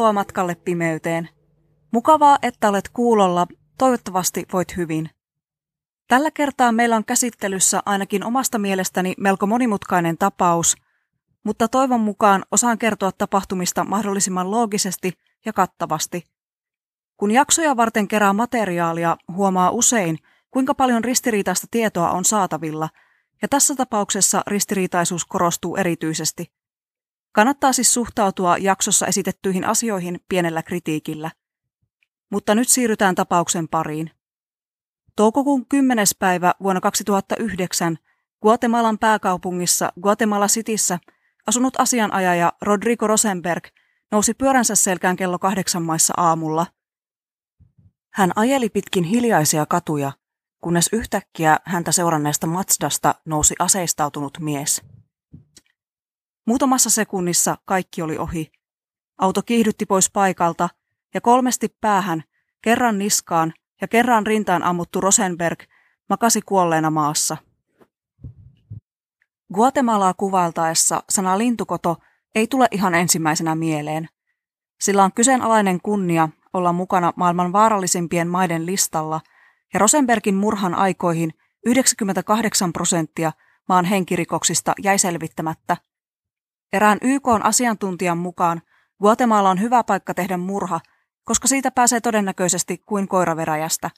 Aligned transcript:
tervetuloa 0.00 0.12
matkalle 0.12 0.54
pimeyteen. 0.54 1.28
Mukavaa, 1.92 2.38
että 2.42 2.68
olet 2.68 2.88
kuulolla. 2.88 3.46
Toivottavasti 3.78 4.46
voit 4.52 4.76
hyvin. 4.76 5.10
Tällä 6.08 6.30
kertaa 6.30 6.72
meillä 6.72 6.96
on 6.96 7.04
käsittelyssä 7.04 7.82
ainakin 7.86 8.24
omasta 8.24 8.58
mielestäni 8.58 9.14
melko 9.18 9.46
monimutkainen 9.46 10.18
tapaus, 10.18 10.76
mutta 11.44 11.68
toivon 11.68 12.00
mukaan 12.00 12.44
osaan 12.52 12.78
kertoa 12.78 13.12
tapahtumista 13.12 13.84
mahdollisimman 13.84 14.50
loogisesti 14.50 15.12
ja 15.46 15.52
kattavasti. 15.52 16.24
Kun 17.16 17.30
jaksoja 17.30 17.76
varten 17.76 18.08
kerää 18.08 18.32
materiaalia, 18.32 19.16
huomaa 19.32 19.70
usein, 19.70 20.18
kuinka 20.50 20.74
paljon 20.74 21.04
ristiriitaista 21.04 21.66
tietoa 21.70 22.10
on 22.10 22.24
saatavilla, 22.24 22.88
ja 23.42 23.48
tässä 23.48 23.74
tapauksessa 23.74 24.42
ristiriitaisuus 24.46 25.24
korostuu 25.24 25.76
erityisesti– 25.76 26.46
Kannattaa 27.32 27.72
siis 27.72 27.94
suhtautua 27.94 28.58
jaksossa 28.58 29.06
esitettyihin 29.06 29.64
asioihin 29.64 30.20
pienellä 30.28 30.62
kritiikillä. 30.62 31.30
Mutta 32.30 32.54
nyt 32.54 32.68
siirrytään 32.68 33.14
tapauksen 33.14 33.68
pariin. 33.68 34.10
Toukokuun 35.16 35.66
10. 35.66 36.06
päivä 36.18 36.54
vuonna 36.62 36.80
2009 36.80 37.98
Guatemalan 38.42 38.98
pääkaupungissa 38.98 39.92
Guatemala 40.02 40.46
Cityssä 40.46 40.98
asunut 41.46 41.80
asianajaja 41.80 42.52
Rodrigo 42.62 43.06
Rosenberg 43.06 43.64
nousi 44.10 44.34
pyöränsä 44.34 44.74
selkään 44.74 45.16
kello 45.16 45.38
kahdeksan 45.38 45.82
maissa 45.82 46.14
aamulla. 46.16 46.66
Hän 48.12 48.32
ajeli 48.36 48.68
pitkin 48.68 49.04
hiljaisia 49.04 49.66
katuja, 49.66 50.12
kunnes 50.60 50.88
yhtäkkiä 50.92 51.58
häntä 51.64 51.92
seuranneesta 51.92 52.46
Matsdasta 52.46 53.14
nousi 53.24 53.54
aseistautunut 53.58 54.38
mies. 54.40 54.82
Muutamassa 56.50 56.90
sekunnissa 56.90 57.56
kaikki 57.64 58.02
oli 58.02 58.18
ohi. 58.18 58.52
Auto 59.18 59.42
kiihdytti 59.42 59.86
pois 59.86 60.10
paikalta 60.10 60.68
ja 61.14 61.20
kolmesti 61.20 61.76
päähän, 61.80 62.24
kerran 62.62 62.98
niskaan 62.98 63.52
ja 63.80 63.88
kerran 63.88 64.26
rintaan 64.26 64.62
ammuttu 64.62 65.00
Rosenberg 65.00 65.62
makasi 66.08 66.42
kuolleena 66.42 66.90
maassa. 66.90 67.36
Guatemalaa 69.54 70.14
kuvailtaessa 70.14 71.02
sana 71.10 71.38
lintukoto 71.38 71.96
ei 72.34 72.46
tule 72.46 72.68
ihan 72.70 72.94
ensimmäisenä 72.94 73.54
mieleen. 73.54 74.08
Sillä 74.80 75.04
on 75.04 75.12
kyseenalainen 75.12 75.80
kunnia 75.82 76.28
olla 76.52 76.72
mukana 76.72 77.12
maailman 77.16 77.52
vaarallisimpien 77.52 78.28
maiden 78.28 78.66
listalla, 78.66 79.20
ja 79.74 79.80
Rosenbergin 79.80 80.34
murhan 80.34 80.74
aikoihin 80.74 81.34
98 81.66 82.72
prosenttia 82.72 83.32
maan 83.68 83.84
henkirikoksista 83.84 84.72
jäi 84.82 84.98
selvittämättä– 84.98 85.76
Erään 86.72 86.98
YK 87.02 87.28
asiantuntijan 87.42 88.18
mukaan 88.18 88.62
Guatemala 89.00 89.50
on 89.50 89.60
hyvä 89.60 89.84
paikka 89.84 90.14
tehdä 90.14 90.36
murha, 90.36 90.80
koska 91.24 91.48
siitä 91.48 91.70
pääsee 91.70 92.00
todennäköisesti 92.00 92.78
kuin 92.86 93.08
koiraveräjästä. 93.08 93.90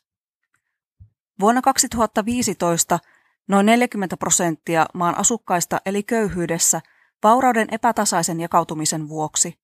Vuonna 1.41 1.63
2015 1.63 2.99
noin 3.49 3.67
40 3.67 4.17
prosenttia 4.17 4.87
maan 4.95 5.19
asukkaista 5.19 5.81
eli 5.87 6.03
köyhyydessä 6.03 6.81
vaurauden 7.23 7.69
epätasaisen 7.71 8.41
jakautumisen 8.41 9.09
vuoksi. 9.09 9.61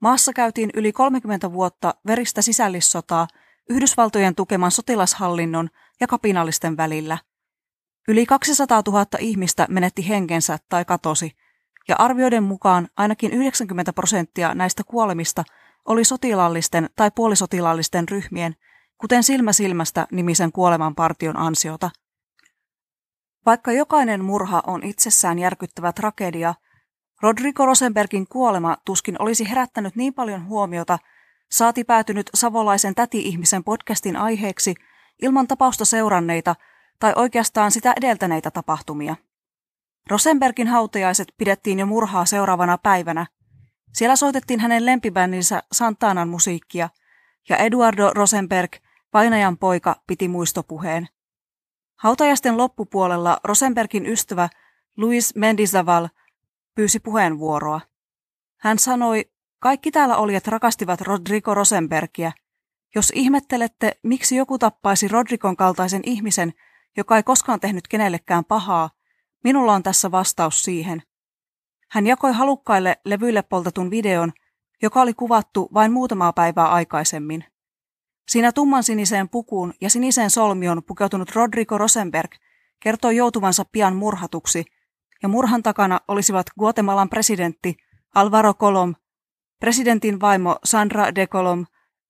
Maassa 0.00 0.32
käytiin 0.32 0.70
yli 0.74 0.92
30 0.92 1.52
vuotta 1.52 1.94
veristä 2.06 2.42
sisällissotaa 2.42 3.28
Yhdysvaltojen 3.70 4.34
tukeman 4.34 4.70
sotilashallinnon 4.70 5.68
ja 6.00 6.06
kapinallisten 6.06 6.76
välillä. 6.76 7.18
Yli 8.08 8.26
200 8.26 8.82
000 8.86 9.06
ihmistä 9.18 9.66
menetti 9.70 10.08
henkensä 10.08 10.58
tai 10.68 10.84
katosi– 10.84 11.32
ja 11.88 11.96
arvioiden 11.98 12.42
mukaan 12.42 12.88
ainakin 12.96 13.32
90 13.32 13.92
prosenttia 13.92 14.54
näistä 14.54 14.84
kuolemista 14.84 15.44
oli 15.84 16.04
sotilaallisten 16.04 16.90
tai 16.96 17.10
puolisotilaallisten 17.10 18.08
ryhmien, 18.08 18.56
kuten 18.98 19.22
Silmä 19.22 19.52
silmästä 19.52 20.06
nimisen 20.12 20.52
kuolemanpartion 20.52 21.36
ansiota. 21.36 21.90
Vaikka 23.46 23.72
jokainen 23.72 24.24
murha 24.24 24.62
on 24.66 24.82
itsessään 24.82 25.38
järkyttävä 25.38 25.92
tragedia, 25.92 26.54
Rodrigo 27.22 27.66
Rosenbergin 27.66 28.26
kuolema 28.28 28.76
tuskin 28.84 29.22
olisi 29.22 29.50
herättänyt 29.50 29.96
niin 29.96 30.14
paljon 30.14 30.46
huomiota, 30.46 30.98
saati 31.50 31.84
päätynyt 31.84 32.30
savolaisen 32.34 32.94
täti-ihmisen 32.94 33.64
podcastin 33.64 34.16
aiheeksi 34.16 34.74
ilman 35.22 35.46
tapausta 35.46 35.84
seuranneita 35.84 36.54
tai 37.00 37.12
oikeastaan 37.16 37.70
sitä 37.70 37.94
edeltäneitä 37.96 38.50
tapahtumia. 38.50 39.16
Rosenbergin 40.10 40.68
hautajaiset 40.68 41.28
pidettiin 41.38 41.78
jo 41.78 41.86
murhaa 41.86 42.24
seuraavana 42.24 42.78
päivänä. 42.78 43.26
Siellä 43.92 44.16
soitettiin 44.16 44.60
hänen 44.60 44.86
lempibändinsä 44.86 45.62
Santanan 45.72 46.28
musiikkia, 46.28 46.88
ja 47.48 47.56
Eduardo 47.56 48.10
Rosenberg, 48.14 48.72
painajan 49.10 49.58
poika, 49.58 49.96
piti 50.06 50.28
muistopuheen. 50.28 51.08
Hautajaisten 51.96 52.56
loppupuolella 52.56 53.40
Rosenbergin 53.44 54.06
ystävä 54.06 54.48
Luis 54.96 55.34
Mendizaval 55.34 56.08
pyysi 56.74 57.00
puheenvuoroa. 57.00 57.80
Hän 58.60 58.78
sanoi, 58.78 59.30
kaikki 59.58 59.90
täällä 59.90 60.16
olijat 60.16 60.46
rakastivat 60.46 61.00
Rodrigo 61.00 61.54
Rosenbergia. 61.54 62.32
Jos 62.94 63.12
ihmettelette, 63.14 63.98
miksi 64.02 64.36
joku 64.36 64.58
tappaisi 64.58 65.08
Rodrigon 65.08 65.56
kaltaisen 65.56 66.02
ihmisen, 66.04 66.52
joka 66.96 67.16
ei 67.16 67.22
koskaan 67.22 67.60
tehnyt 67.60 67.88
kenellekään 67.88 68.44
pahaa, 68.44 68.90
Minulla 69.46 69.72
on 69.72 69.82
tässä 69.82 70.10
vastaus 70.10 70.62
siihen. 70.62 71.02
Hän 71.90 72.06
jakoi 72.06 72.32
halukkaille 72.32 72.96
levyille 73.04 73.42
poltetun 73.42 73.90
videon, 73.90 74.32
joka 74.82 75.02
oli 75.02 75.14
kuvattu 75.14 75.68
vain 75.74 75.92
muutamaa 75.92 76.32
päivää 76.32 76.68
aikaisemmin. 76.68 77.44
Siinä 78.28 78.52
tumman 78.52 78.82
siniseen 78.82 79.28
pukuun 79.28 79.74
ja 79.80 79.90
siniseen 79.90 80.30
solmion 80.30 80.82
pukeutunut 80.82 81.34
Rodrigo 81.34 81.78
Rosenberg 81.78 82.30
kertoi 82.80 83.16
joutuvansa 83.16 83.64
pian 83.72 83.96
murhatuksi, 83.96 84.64
ja 85.22 85.28
murhan 85.28 85.62
takana 85.62 86.00
olisivat 86.08 86.46
Guatemalan 86.58 87.08
presidentti 87.08 87.76
Alvaro 88.14 88.54
Colom, 88.54 88.94
presidentin 89.60 90.20
vaimo 90.20 90.56
Sandra 90.64 91.14
de 91.14 91.26
Colom 91.26 91.66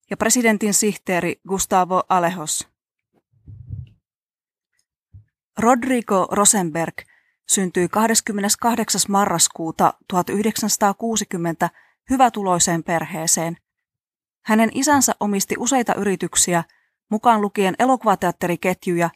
ja 0.09 0.17
presidentin 0.17 0.73
sihteeri 0.73 1.41
Gustavo 1.47 2.03
Alejos. 2.09 2.67
Rodrigo 5.57 6.27
Rosenberg– 6.31 6.93
syntyi 7.49 7.89
28. 7.89 9.01
marraskuuta 9.09 9.93
1960 10.07 11.69
hyvätuloiseen 12.09 12.83
perheeseen. 12.83 13.57
Hänen 14.45 14.69
isänsä 14.73 15.15
omisti 15.19 15.55
useita 15.59 15.93
yrityksiä, 15.95 16.63
mukaan 17.11 17.41
lukien 17.41 17.75
elokuvateatteriketjuja, 17.79 19.09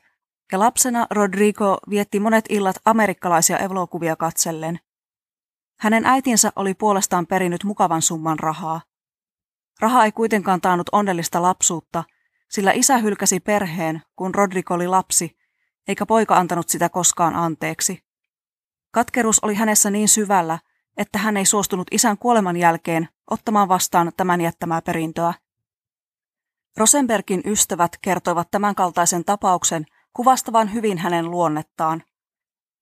ja 0.51 0.59
lapsena 0.59 1.07
Rodrigo 1.11 1.77
vietti 1.89 2.19
monet 2.19 2.45
illat 2.49 2.75
amerikkalaisia 2.85 3.57
elokuvia 3.57 4.15
katsellen. 4.15 4.79
Hänen 5.79 6.05
äitinsä 6.05 6.51
oli 6.55 6.73
puolestaan 6.73 7.27
perinyt 7.27 7.63
mukavan 7.63 8.01
summan 8.01 8.39
rahaa. 8.39 8.81
Raha 9.79 10.05
ei 10.05 10.11
kuitenkaan 10.11 10.61
taannut 10.61 10.89
onnellista 10.91 11.41
lapsuutta, 11.41 12.03
sillä 12.49 12.71
isä 12.71 12.97
hylkäsi 12.97 13.39
perheen, 13.39 14.01
kun 14.15 14.35
Rodrigo 14.35 14.73
oli 14.73 14.87
lapsi, 14.87 15.37
eikä 15.87 16.05
poika 16.05 16.35
antanut 16.35 16.69
sitä 16.69 16.89
koskaan 16.89 17.35
anteeksi. 17.35 18.10
Katkeruus 18.91 19.39
oli 19.39 19.55
hänessä 19.55 19.89
niin 19.89 20.07
syvällä, 20.07 20.59
että 20.97 21.19
hän 21.19 21.37
ei 21.37 21.45
suostunut 21.45 21.87
isän 21.91 22.17
kuoleman 22.17 22.57
jälkeen 22.57 23.09
ottamaan 23.29 23.67
vastaan 23.67 24.11
tämän 24.17 24.41
jättämää 24.41 24.81
perintöä. 24.81 25.33
Rosenbergin 26.77 27.41
ystävät 27.45 27.97
kertoivat 28.01 28.51
tämänkaltaisen 28.51 29.25
tapauksen 29.25 29.85
kuvastavan 30.13 30.73
hyvin 30.73 30.97
hänen 30.97 31.31
luonnettaan. 31.31 32.03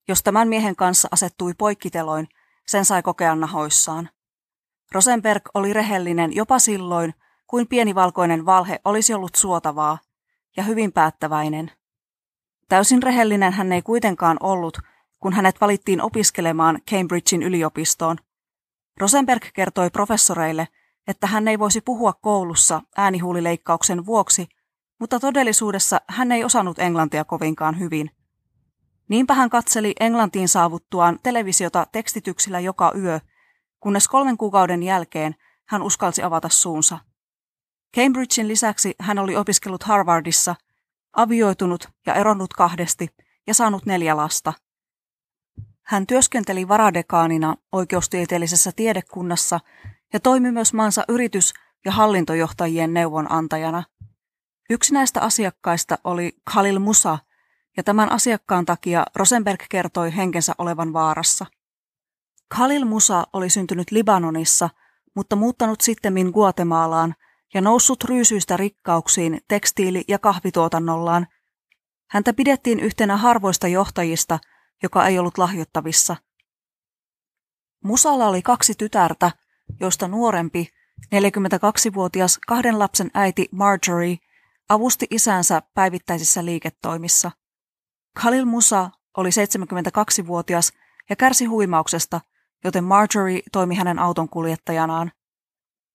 Jos 0.08 0.22
tämän 0.22 0.48
miehen 0.48 0.76
kanssa 0.76 1.08
asettui 1.10 1.54
poikkiteloin, 1.58 2.28
sen 2.66 2.84
sai 2.84 3.02
kokea 3.02 3.34
nahoissaan. 3.34 4.10
Rosenberg 4.92 5.42
oli 5.54 5.72
rehellinen 5.72 6.36
jopa 6.36 6.58
silloin, 6.58 7.14
kuin 7.46 7.68
pieni 7.68 7.94
valkoinen 7.94 8.46
valhe 8.46 8.80
olisi 8.84 9.14
ollut 9.14 9.34
suotavaa, 9.34 9.98
ja 10.56 10.62
hyvin 10.62 10.92
päättäväinen. 10.92 11.72
Täysin 12.68 13.02
rehellinen 13.02 13.52
hän 13.52 13.72
ei 13.72 13.82
kuitenkaan 13.82 14.36
ollut, 14.40 14.78
kun 15.20 15.32
hänet 15.32 15.60
valittiin 15.60 16.02
opiskelemaan 16.02 16.78
Cambridgein 16.90 17.42
yliopistoon. 17.42 18.16
Rosenberg 19.00 19.42
kertoi 19.54 19.90
professoreille, 19.90 20.68
että 21.06 21.26
hän 21.26 21.48
ei 21.48 21.58
voisi 21.58 21.80
puhua 21.80 22.12
koulussa 22.12 22.82
äänihuulileikkauksen 22.96 24.06
vuoksi, 24.06 24.48
mutta 25.00 25.20
todellisuudessa 25.20 26.00
hän 26.08 26.32
ei 26.32 26.44
osannut 26.44 26.78
englantia 26.78 27.24
kovinkaan 27.24 27.78
hyvin. 27.78 28.10
Niinpä 29.08 29.34
hän 29.34 29.50
katseli 29.50 29.94
Englantiin 30.00 30.48
saavuttuaan 30.48 31.18
televisiota 31.22 31.86
tekstityksillä 31.92 32.60
joka 32.60 32.92
yö, 32.96 33.20
kunnes 33.80 34.08
kolmen 34.08 34.36
kuukauden 34.36 34.82
jälkeen 34.82 35.34
hän 35.68 35.82
uskalsi 35.82 36.22
avata 36.22 36.48
suunsa. 36.48 36.98
Cambridgein 37.96 38.48
lisäksi 38.48 38.94
hän 38.98 39.18
oli 39.18 39.36
opiskellut 39.36 39.82
Harvardissa, 39.82 40.54
avioitunut 41.16 41.88
ja 42.06 42.14
eronnut 42.14 42.52
kahdesti 42.52 43.08
ja 43.46 43.54
saanut 43.54 43.86
neljä 43.86 44.16
lasta– 44.16 44.52
hän 45.90 46.06
työskenteli 46.06 46.68
varadekaanina 46.68 47.56
oikeustieteellisessä 47.72 48.72
tiedekunnassa 48.76 49.60
ja 50.12 50.20
toimi 50.20 50.52
myös 50.52 50.74
maansa 50.74 51.04
yritys- 51.08 51.52
ja 51.84 51.92
hallintojohtajien 51.92 52.94
neuvonantajana. 52.94 53.82
Yksi 54.70 54.94
näistä 54.94 55.20
asiakkaista 55.20 55.98
oli 56.04 56.32
Khalil 56.50 56.78
Musa, 56.78 57.18
ja 57.76 57.82
tämän 57.82 58.12
asiakkaan 58.12 58.66
takia 58.66 59.04
Rosenberg 59.16 59.62
kertoi 59.70 60.16
henkensä 60.16 60.52
olevan 60.58 60.92
vaarassa. 60.92 61.46
Khalil 62.54 62.84
Musa 62.84 63.26
oli 63.32 63.50
syntynyt 63.50 63.90
Libanonissa, 63.90 64.70
mutta 65.16 65.36
muuttanut 65.36 65.80
sitten 65.80 66.14
Guatemalaan 66.32 67.14
ja 67.54 67.60
noussut 67.60 68.04
ryysyistä 68.04 68.56
rikkauksiin 68.56 69.40
tekstiili- 69.48 70.04
ja 70.08 70.18
kahvituotannollaan. 70.18 71.26
Häntä 72.10 72.32
pidettiin 72.32 72.80
yhtenä 72.80 73.16
harvoista 73.16 73.68
johtajista, 73.68 74.38
joka 74.82 75.06
ei 75.06 75.18
ollut 75.18 75.38
lahjottavissa. 75.38 76.16
Musalla 77.84 78.26
oli 78.26 78.42
kaksi 78.42 78.74
tytärtä, 78.74 79.30
joista 79.80 80.08
nuorempi, 80.08 80.68
42-vuotias 81.06 82.38
kahden 82.46 82.78
lapsen 82.78 83.10
äiti 83.14 83.48
Marjorie, 83.52 84.16
avusti 84.68 85.06
isänsä 85.10 85.62
päivittäisissä 85.74 86.44
liiketoimissa. 86.44 87.30
Khalil 88.20 88.44
Musa 88.44 88.90
oli 89.16 89.28
72-vuotias 89.28 90.72
ja 91.10 91.16
kärsi 91.16 91.44
huimauksesta, 91.44 92.20
joten 92.64 92.84
Marjorie 92.84 93.40
toimi 93.52 93.74
hänen 93.74 93.98
auton 93.98 94.28
kuljettajanaan. 94.28 95.12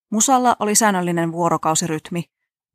Musalla 0.09 0.55
oli 0.59 0.75
säännöllinen 0.75 1.31
vuorokausirytmi. 1.31 2.23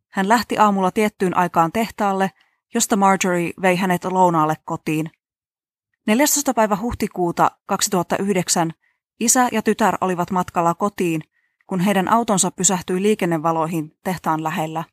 Hän 0.08 0.28
lähti 0.28 0.58
aamulla 0.58 0.90
tiettyyn 0.90 1.36
aikaan 1.36 1.72
tehtaalle, 1.72 2.30
josta 2.74 2.96
Marjorie 2.96 3.52
vei 3.62 3.76
hänet 3.76 4.04
lounaalle 4.04 4.54
kotiin. 4.64 5.10
14. 6.10 6.54
päivä 6.54 6.76
huhtikuuta 6.80 7.50
2009 7.66 8.72
isä 9.20 9.48
ja 9.52 9.62
tytär 9.62 9.98
olivat 10.00 10.30
matkalla 10.30 10.74
kotiin, 10.74 11.22
kun 11.66 11.80
heidän 11.80 12.08
autonsa 12.08 12.50
pysähtyi 12.50 13.02
liikennevaloihin 13.02 13.98
tehtaan 14.04 14.42
lähellä. 14.42 14.84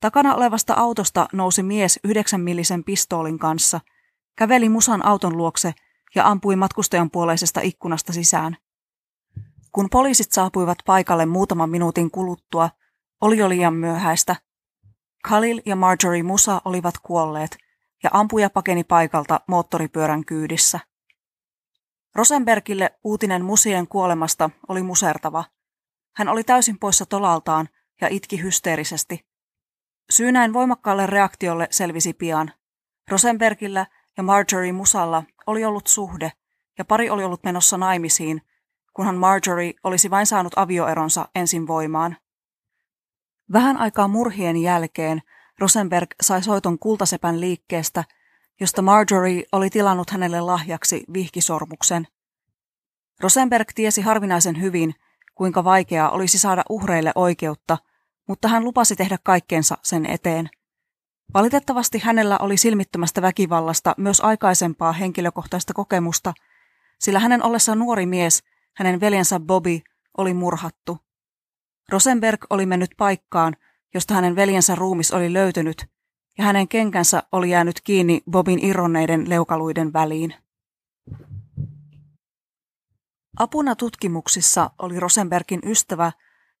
Takana 0.00 0.34
olevasta 0.34 0.74
autosta 0.74 1.28
nousi 1.32 1.62
mies 1.62 2.00
yhdeksän 2.04 2.40
millisen 2.40 2.84
pistoolin 2.84 3.38
kanssa, 3.38 3.80
käveli 4.36 4.68
Musan 4.68 5.06
auton 5.06 5.36
luokse 5.36 5.74
ja 6.14 6.28
ampui 6.28 6.56
matkustajan 6.56 7.10
puoleisesta 7.10 7.60
ikkunasta 7.60 8.12
sisään. 8.12 8.56
Kun 9.72 9.90
poliisit 9.90 10.32
saapuivat 10.32 10.78
paikalle 10.86 11.26
muutaman 11.26 11.70
minuutin 11.70 12.10
kuluttua, 12.10 12.70
oli 13.20 13.38
jo 13.38 13.48
liian 13.48 13.74
myöhäistä. 13.74 14.36
Khalil 15.28 15.62
ja 15.64 15.76
Marjorie 15.76 16.22
Musa 16.22 16.62
olivat 16.64 16.94
kuolleet, 17.02 17.69
ja 18.02 18.10
ampuja 18.12 18.50
pakeni 18.50 18.84
paikalta 18.84 19.40
moottoripyörän 19.46 20.24
kyydissä. 20.24 20.80
Rosenbergille 22.14 22.98
uutinen 23.04 23.44
Musien 23.44 23.88
kuolemasta 23.88 24.50
oli 24.68 24.82
musertava. 24.82 25.44
Hän 26.16 26.28
oli 26.28 26.44
täysin 26.44 26.78
poissa 26.78 27.06
tolaltaan 27.06 27.68
ja 28.00 28.08
itki 28.08 28.42
hysteerisesti. 28.42 29.26
Syy 30.10 30.32
näin 30.32 30.52
voimakkaalle 30.52 31.06
reaktiolle 31.06 31.68
selvisi 31.70 32.12
pian. 32.12 32.52
Rosenbergillä 33.10 33.86
ja 34.16 34.22
Marjorie 34.22 34.72
Musalla 34.72 35.22
oli 35.46 35.64
ollut 35.64 35.86
suhde, 35.86 36.32
ja 36.78 36.84
pari 36.84 37.10
oli 37.10 37.24
ollut 37.24 37.44
menossa 37.44 37.76
naimisiin, 37.78 38.42
kunhan 38.92 39.16
Marjorie 39.16 39.72
olisi 39.84 40.10
vain 40.10 40.26
saanut 40.26 40.52
avioeronsa 40.56 41.28
ensin 41.34 41.66
voimaan. 41.66 42.16
Vähän 43.52 43.76
aikaa 43.76 44.08
murhien 44.08 44.56
jälkeen 44.56 45.22
Rosenberg 45.60 46.10
sai 46.22 46.42
soiton 46.42 46.78
kultasepän 46.78 47.40
liikkeestä, 47.40 48.04
josta 48.60 48.82
Marjorie 48.82 49.42
oli 49.52 49.70
tilannut 49.70 50.10
hänelle 50.10 50.40
lahjaksi 50.40 51.04
vihkisormuksen. 51.12 52.06
Rosenberg 53.20 53.68
tiesi 53.74 54.00
harvinaisen 54.02 54.60
hyvin, 54.60 54.94
kuinka 55.34 55.64
vaikeaa 55.64 56.10
olisi 56.10 56.38
saada 56.38 56.62
uhreille 56.68 57.12
oikeutta, 57.14 57.78
mutta 58.28 58.48
hän 58.48 58.64
lupasi 58.64 58.96
tehdä 58.96 59.18
kaikkensa 59.22 59.78
sen 59.82 60.06
eteen. 60.06 60.50
Valitettavasti 61.34 61.98
hänellä 61.98 62.38
oli 62.38 62.56
silmittömästä 62.56 63.22
väkivallasta 63.22 63.94
myös 63.96 64.20
aikaisempaa 64.20 64.92
henkilökohtaista 64.92 65.74
kokemusta, 65.74 66.34
sillä 66.98 67.18
hänen 67.18 67.42
ollessa 67.42 67.74
nuori 67.74 68.06
mies, 68.06 68.42
hänen 68.76 69.00
veljensä 69.00 69.40
Bobby, 69.40 69.80
oli 70.18 70.34
murhattu. 70.34 70.98
Rosenberg 71.88 72.44
oli 72.50 72.66
mennyt 72.66 72.90
paikkaan, 72.96 73.56
josta 73.94 74.14
hänen 74.14 74.36
veljensä 74.36 74.74
ruumis 74.74 75.12
oli 75.12 75.32
löytynyt, 75.32 75.86
ja 76.38 76.44
hänen 76.44 76.68
kenkänsä 76.68 77.22
oli 77.32 77.50
jäänyt 77.50 77.80
kiinni 77.80 78.20
Bobin 78.30 78.64
irronneiden 78.64 79.30
leukaluiden 79.30 79.92
väliin. 79.92 80.34
Apuna 83.38 83.76
tutkimuksissa 83.76 84.70
oli 84.78 85.00
Rosenbergin 85.00 85.60
ystävä 85.64 86.12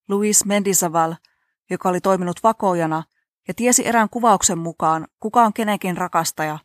Louis 0.08 0.44
Mendisaval, 0.44 1.14
joka 1.70 1.88
oli 1.88 2.00
toiminut 2.00 2.42
vakoojana 2.42 3.02
ja 3.48 3.54
tiesi 3.54 3.86
erään 3.86 4.08
kuvauksen 4.08 4.58
mukaan, 4.58 5.08
kuka 5.20 5.42
on 5.42 5.52
kenenkin 5.52 5.96
rakastaja, 5.96 6.58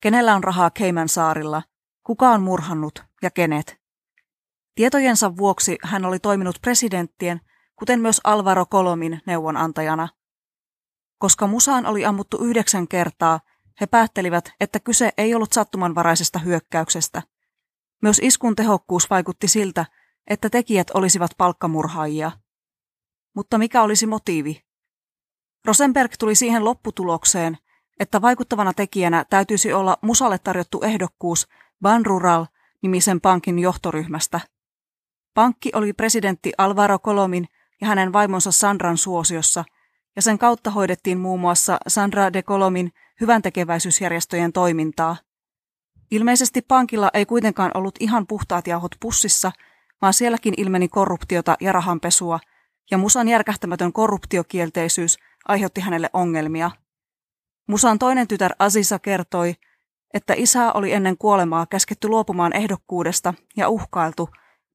kenellä 0.00 0.34
on 0.34 0.44
rahaa 0.44 0.70
Keiman 0.70 1.08
saarilla, 1.08 1.62
kuka 2.02 2.30
on 2.30 2.42
murhannut 2.42 3.04
ja 3.22 3.30
kenet. 3.30 3.76
Tietojensa 4.74 5.36
vuoksi 5.36 5.78
hän 5.82 6.04
oli 6.04 6.18
toiminut 6.18 6.58
presidenttien, 6.62 7.40
kuten 7.76 8.00
myös 8.00 8.20
Alvaro 8.24 8.66
Kolomin 8.66 9.20
neuvonantajana. 9.26 10.08
Koska 11.18 11.46
musaan 11.46 11.86
oli 11.86 12.04
ammuttu 12.04 12.44
yhdeksän 12.44 12.88
kertaa, 12.88 13.40
he 13.80 13.86
päättelivät, 13.86 14.52
että 14.60 14.80
kyse 14.80 15.12
ei 15.18 15.34
ollut 15.34 15.52
sattumanvaraisesta 15.52 16.38
hyökkäyksestä. 16.38 17.22
Myös 18.02 18.20
iskun 18.22 18.56
tehokkuus 18.56 19.10
vaikutti 19.10 19.48
siltä, 19.48 19.86
että 20.26 20.50
tekijät 20.50 20.90
olisivat 20.94 21.30
palkkamurhaajia. 21.38 22.32
Mutta 23.34 23.58
mikä 23.58 23.82
olisi 23.82 24.06
motiivi? 24.06 24.64
Rosenberg 25.64 26.12
tuli 26.18 26.34
siihen 26.34 26.64
lopputulokseen, 26.64 27.58
että 28.00 28.22
vaikuttavana 28.22 28.74
tekijänä 28.74 29.24
täytyisi 29.30 29.72
olla 29.72 29.96
musalle 30.02 30.38
tarjottu 30.38 30.82
ehdokkuus 30.82 31.48
Banrural 31.82 32.46
nimisen 32.82 33.20
pankin 33.20 33.58
johtoryhmästä. 33.58 34.40
Pankki 35.34 35.70
oli 35.74 35.92
presidentti 35.92 36.52
Alvaro 36.58 36.98
Colomin 36.98 37.48
ja 37.80 37.86
hänen 37.86 38.12
vaimonsa 38.12 38.52
Sandran 38.52 38.98
suosiossa, 38.98 39.64
ja 40.16 40.22
sen 40.22 40.38
kautta 40.38 40.70
hoidettiin 40.70 41.18
muun 41.18 41.40
muassa 41.40 41.78
Sandra 41.88 42.32
de 42.32 42.42
Colomin 42.42 42.92
hyväntekeväisyysjärjestöjen 43.20 44.52
toimintaa. 44.52 45.16
Ilmeisesti 46.10 46.62
pankilla 46.62 47.10
ei 47.14 47.26
kuitenkaan 47.26 47.70
ollut 47.74 47.94
ihan 48.00 48.26
puhtaat 48.26 48.66
jauhot 48.66 48.92
pussissa, 49.00 49.52
vaan 50.02 50.14
sielläkin 50.14 50.54
ilmeni 50.56 50.88
korruptiota 50.88 51.56
ja 51.60 51.72
rahanpesua, 51.72 52.40
ja 52.90 52.98
Musan 52.98 53.28
järkähtämätön 53.28 53.92
korruptiokielteisyys 53.92 55.18
aiheutti 55.48 55.80
hänelle 55.80 56.10
ongelmia. 56.12 56.70
Musan 57.68 57.98
toinen 57.98 58.28
tytär 58.28 58.52
Aziza 58.58 58.98
kertoi, 58.98 59.54
että 60.14 60.34
isää 60.36 60.72
oli 60.72 60.92
ennen 60.92 61.18
kuolemaa 61.18 61.66
käsketty 61.66 62.08
luopumaan 62.08 62.56
ehdokkuudesta 62.56 63.34
ja 63.56 63.68
uhkailtu, 63.68 64.28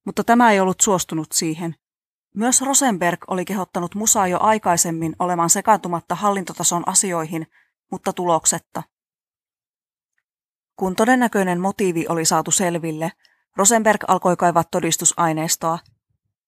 mutta 0.05 0.23
tämä 0.23 0.51
ei 0.51 0.59
ollut 0.59 0.81
suostunut 0.81 1.31
siihen. 1.31 1.75
Myös 2.35 2.61
Rosenberg 2.61 3.19
oli 3.27 3.45
kehottanut 3.45 3.95
Musaa 3.95 4.27
jo 4.27 4.39
aikaisemmin 4.41 5.15
olemaan 5.19 5.49
sekaantumatta 5.49 6.15
hallintotason 6.15 6.83
asioihin, 6.85 7.47
mutta 7.91 8.13
tuloksetta. 8.13 8.83
Kun 10.75 10.95
todennäköinen 10.95 11.59
motiivi 11.59 12.05
oli 12.09 12.25
saatu 12.25 12.51
selville, 12.51 13.11
Rosenberg 13.57 14.03
alkoi 14.07 14.37
kaivaa 14.37 14.63
todistusaineistoa. 14.63 15.79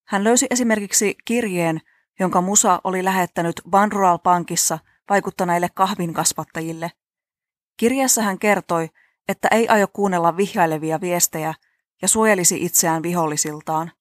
Hän 0.07 0.23
löysi 0.23 0.47
esimerkiksi 0.49 1.15
kirjeen, 1.25 1.81
jonka 2.19 2.41
Musa 2.41 2.81
oli 2.83 3.03
lähettänyt 3.03 3.61
Banrural 3.69 4.17
Pankissa 4.17 4.79
vaikuttaneille 5.09 5.69
kahvinkasvattajille. 5.69 6.91
Kirjassa 7.77 8.21
hän 8.21 8.39
kertoi, 8.39 8.89
että 9.27 9.47
ei 9.51 9.67
aio 9.67 9.87
kuunnella 9.87 10.37
vihjailevia 10.37 11.01
viestejä 11.01 11.53
ja 12.01 12.07
suojelisi 12.07 12.65
itseään 12.65 13.03
vihollisiltaan. 13.03 13.91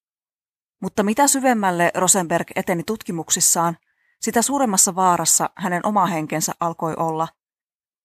Mutta 0.83 1.03
mitä 1.03 1.27
syvemmälle 1.27 1.91
Rosenberg 1.95 2.47
eteni 2.55 2.83
tutkimuksissaan, 2.83 3.77
sitä 4.21 4.41
suuremmassa 4.41 4.95
vaarassa 4.95 5.49
hänen 5.55 5.85
oma 5.85 6.05
henkensä 6.05 6.53
alkoi 6.59 6.93
olla. 6.97 7.27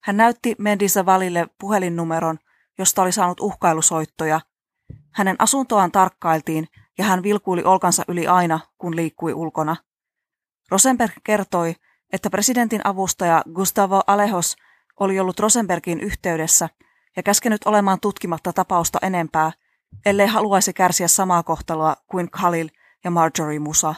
Hän 0.02 0.16
näytti 0.16 0.54
Mendisa 0.58 1.06
Valille 1.06 1.46
puhelinnumeron, 1.60 2.38
josta 2.78 3.02
oli 3.02 3.12
saanut 3.12 3.40
uhkailusoittoja. 3.40 4.40
Hänen 5.14 5.36
asuntoaan 5.38 5.92
tarkkailtiin 5.92 6.68
ja 6.98 7.04
hän 7.04 7.22
vilkuili 7.22 7.64
olkansa 7.64 8.04
yli 8.08 8.26
aina, 8.26 8.60
kun 8.78 8.96
liikkui 8.96 9.34
ulkona. 9.34 9.76
Rosenberg 10.70 11.12
kertoi, 11.24 11.74
että 12.12 12.30
presidentin 12.30 12.80
avustaja 12.84 13.42
Gustavo 13.54 14.00
Alejos 14.06 14.56
oli 15.00 15.20
ollut 15.20 15.40
Rosenbergin 15.40 16.00
yhteydessä 16.00 16.68
ja 17.16 17.22
käskenyt 17.22 17.60
olemaan 17.64 18.00
tutkimatta 18.00 18.52
tapausta 18.52 18.98
enempää, 19.02 19.52
ellei 20.06 20.26
haluaisi 20.26 20.72
kärsiä 20.72 21.08
samaa 21.08 21.42
kohtelua 21.42 21.96
kuin 22.06 22.30
Khalil 22.30 22.68
ja 23.04 23.10
Marjorie 23.10 23.58
Musa. 23.58 23.94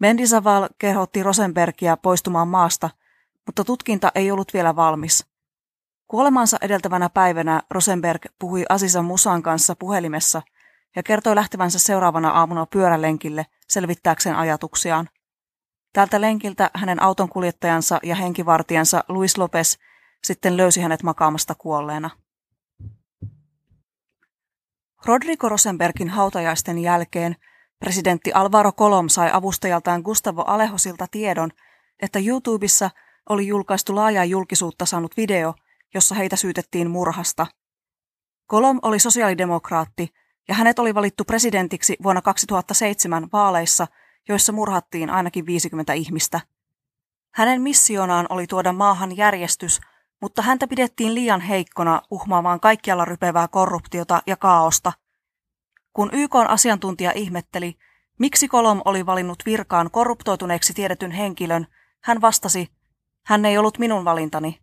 Mendisaval 0.00 0.68
kehotti 0.78 1.22
Rosenbergia 1.22 1.96
poistumaan 1.96 2.48
maasta, 2.48 2.90
mutta 3.46 3.64
tutkinta 3.64 4.12
ei 4.14 4.30
ollut 4.30 4.54
vielä 4.54 4.76
valmis. 4.76 5.26
Kuolemansa 6.06 6.56
edeltävänä 6.60 7.08
päivänä 7.08 7.62
Rosenberg 7.70 8.22
puhui 8.38 8.64
Asisa 8.68 9.02
Musan 9.02 9.42
kanssa 9.42 9.76
puhelimessa 9.76 10.42
ja 10.96 11.02
kertoi 11.02 11.34
lähtevänsä 11.34 11.78
seuraavana 11.78 12.30
aamuna 12.30 12.66
pyörälenkille 12.66 13.46
selvittääkseen 13.68 14.36
ajatuksiaan. 14.36 15.08
Tältä 15.92 16.20
lenkiltä 16.20 16.70
hänen 16.74 17.02
auton 17.02 17.28
kuljettajansa 17.28 18.00
ja 18.02 18.14
henkivartijansa 18.14 19.04
Luis 19.08 19.38
Lopez 19.38 19.76
sitten 20.24 20.56
löysi 20.56 20.80
hänet 20.80 21.02
makaamasta 21.02 21.54
kuolleena. 21.54 22.10
Rodrigo 25.04 25.48
Rosenbergin 25.48 26.08
hautajaisten 26.08 26.78
jälkeen 26.78 27.36
presidentti 27.78 28.32
Alvaro 28.32 28.72
Colom 28.72 29.08
sai 29.08 29.30
avustajaltaan 29.32 30.00
Gustavo 30.00 30.42
Alehosilta 30.42 31.06
tiedon, 31.10 31.50
että 32.02 32.18
YouTubessa 32.18 32.90
oli 33.28 33.46
julkaistu 33.46 33.94
laajaa 33.94 34.24
julkisuutta 34.24 34.86
saanut 34.86 35.16
video, 35.16 35.54
jossa 35.94 36.14
heitä 36.14 36.36
syytettiin 36.36 36.90
murhasta. 36.90 37.46
Colom 38.50 38.78
oli 38.82 38.98
sosiaalidemokraatti 38.98 40.08
ja 40.48 40.54
hänet 40.54 40.78
oli 40.78 40.94
valittu 40.94 41.24
presidentiksi 41.24 41.96
vuonna 42.02 42.22
2007 42.22 43.28
vaaleissa, 43.32 43.86
joissa 44.28 44.52
murhattiin 44.52 45.10
ainakin 45.10 45.46
50 45.46 45.92
ihmistä. 45.92 46.40
Hänen 47.34 47.62
missionaan 47.62 48.26
oli 48.30 48.46
tuoda 48.46 48.72
maahan 48.72 49.16
järjestys, 49.16 49.80
mutta 50.24 50.42
häntä 50.42 50.66
pidettiin 50.66 51.14
liian 51.14 51.40
heikkona 51.40 52.02
uhmaamaan 52.10 52.60
kaikkialla 52.60 53.04
rypevää 53.04 53.48
korruptiota 53.48 54.22
ja 54.26 54.36
kaaosta. 54.36 54.92
Kun 55.92 56.10
YK 56.12 56.36
asiantuntija 56.36 57.12
ihmetteli, 57.14 57.76
miksi 58.18 58.48
Kolom 58.48 58.82
oli 58.84 59.06
valinnut 59.06 59.38
virkaan 59.46 59.90
korruptoituneeksi 59.90 60.74
tiedetyn 60.74 61.10
henkilön, 61.10 61.66
hän 62.02 62.20
vastasi, 62.20 62.68
hän 63.26 63.44
ei 63.44 63.58
ollut 63.58 63.78
minun 63.78 64.04
valintani. 64.04 64.60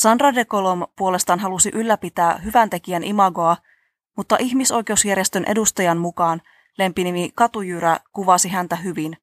Sandra 0.00 0.34
de 0.34 0.44
Colom 0.44 0.82
puolestaan 0.96 1.38
halusi 1.38 1.70
ylläpitää 1.74 2.36
hyvän 2.36 2.70
tekijän 2.70 3.04
imagoa, 3.04 3.56
mutta 4.16 4.36
ihmisoikeusjärjestön 4.40 5.44
edustajan 5.44 5.98
mukaan 5.98 6.42
lempinimi 6.78 7.30
Katujyrä 7.34 8.00
kuvasi 8.12 8.48
häntä 8.48 8.76
hyvin. 8.76 9.16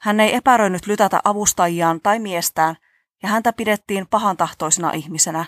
Hän 0.00 0.20
ei 0.20 0.34
epäröinyt 0.34 0.86
lytätä 0.86 1.20
avustajiaan 1.24 2.00
tai 2.00 2.18
miestään, 2.18 2.76
ja 3.22 3.28
häntä 3.28 3.52
pidettiin 3.52 4.06
pahantahtoisena 4.10 4.92
ihmisenä. 4.92 5.44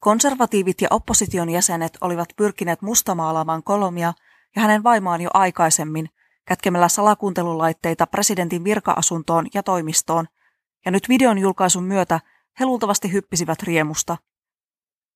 Konservatiivit 0.00 0.80
ja 0.80 0.88
opposition 0.90 1.50
jäsenet 1.50 1.98
olivat 2.00 2.28
pyrkineet 2.36 2.82
mustamaalaamaan 2.82 3.62
Kolomia 3.62 4.12
ja 4.56 4.62
hänen 4.62 4.82
vaimoaan 4.82 5.20
jo 5.20 5.30
aikaisemmin, 5.34 6.08
kätkemällä 6.44 6.88
salakuuntelulaitteita 6.88 8.06
presidentin 8.06 8.64
virka-asuntoon 8.64 9.46
ja 9.54 9.62
toimistoon, 9.62 10.28
ja 10.84 10.90
nyt 10.90 11.08
videon 11.08 11.38
julkaisun 11.38 11.84
myötä 11.84 12.20
he 12.60 12.64
luultavasti 12.64 13.12
hyppisivät 13.12 13.62
riemusta. 13.62 14.16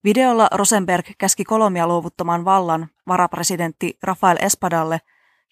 Videolla 0.04 0.48
Rosenberg 0.52 1.06
käski 1.18 1.44
Kolomia 1.44 1.86
luovuttamaan 1.86 2.44
vallan 2.44 2.88
varapresidentti 3.08 3.98
Rafael 4.02 4.38
Espadalle 4.40 5.00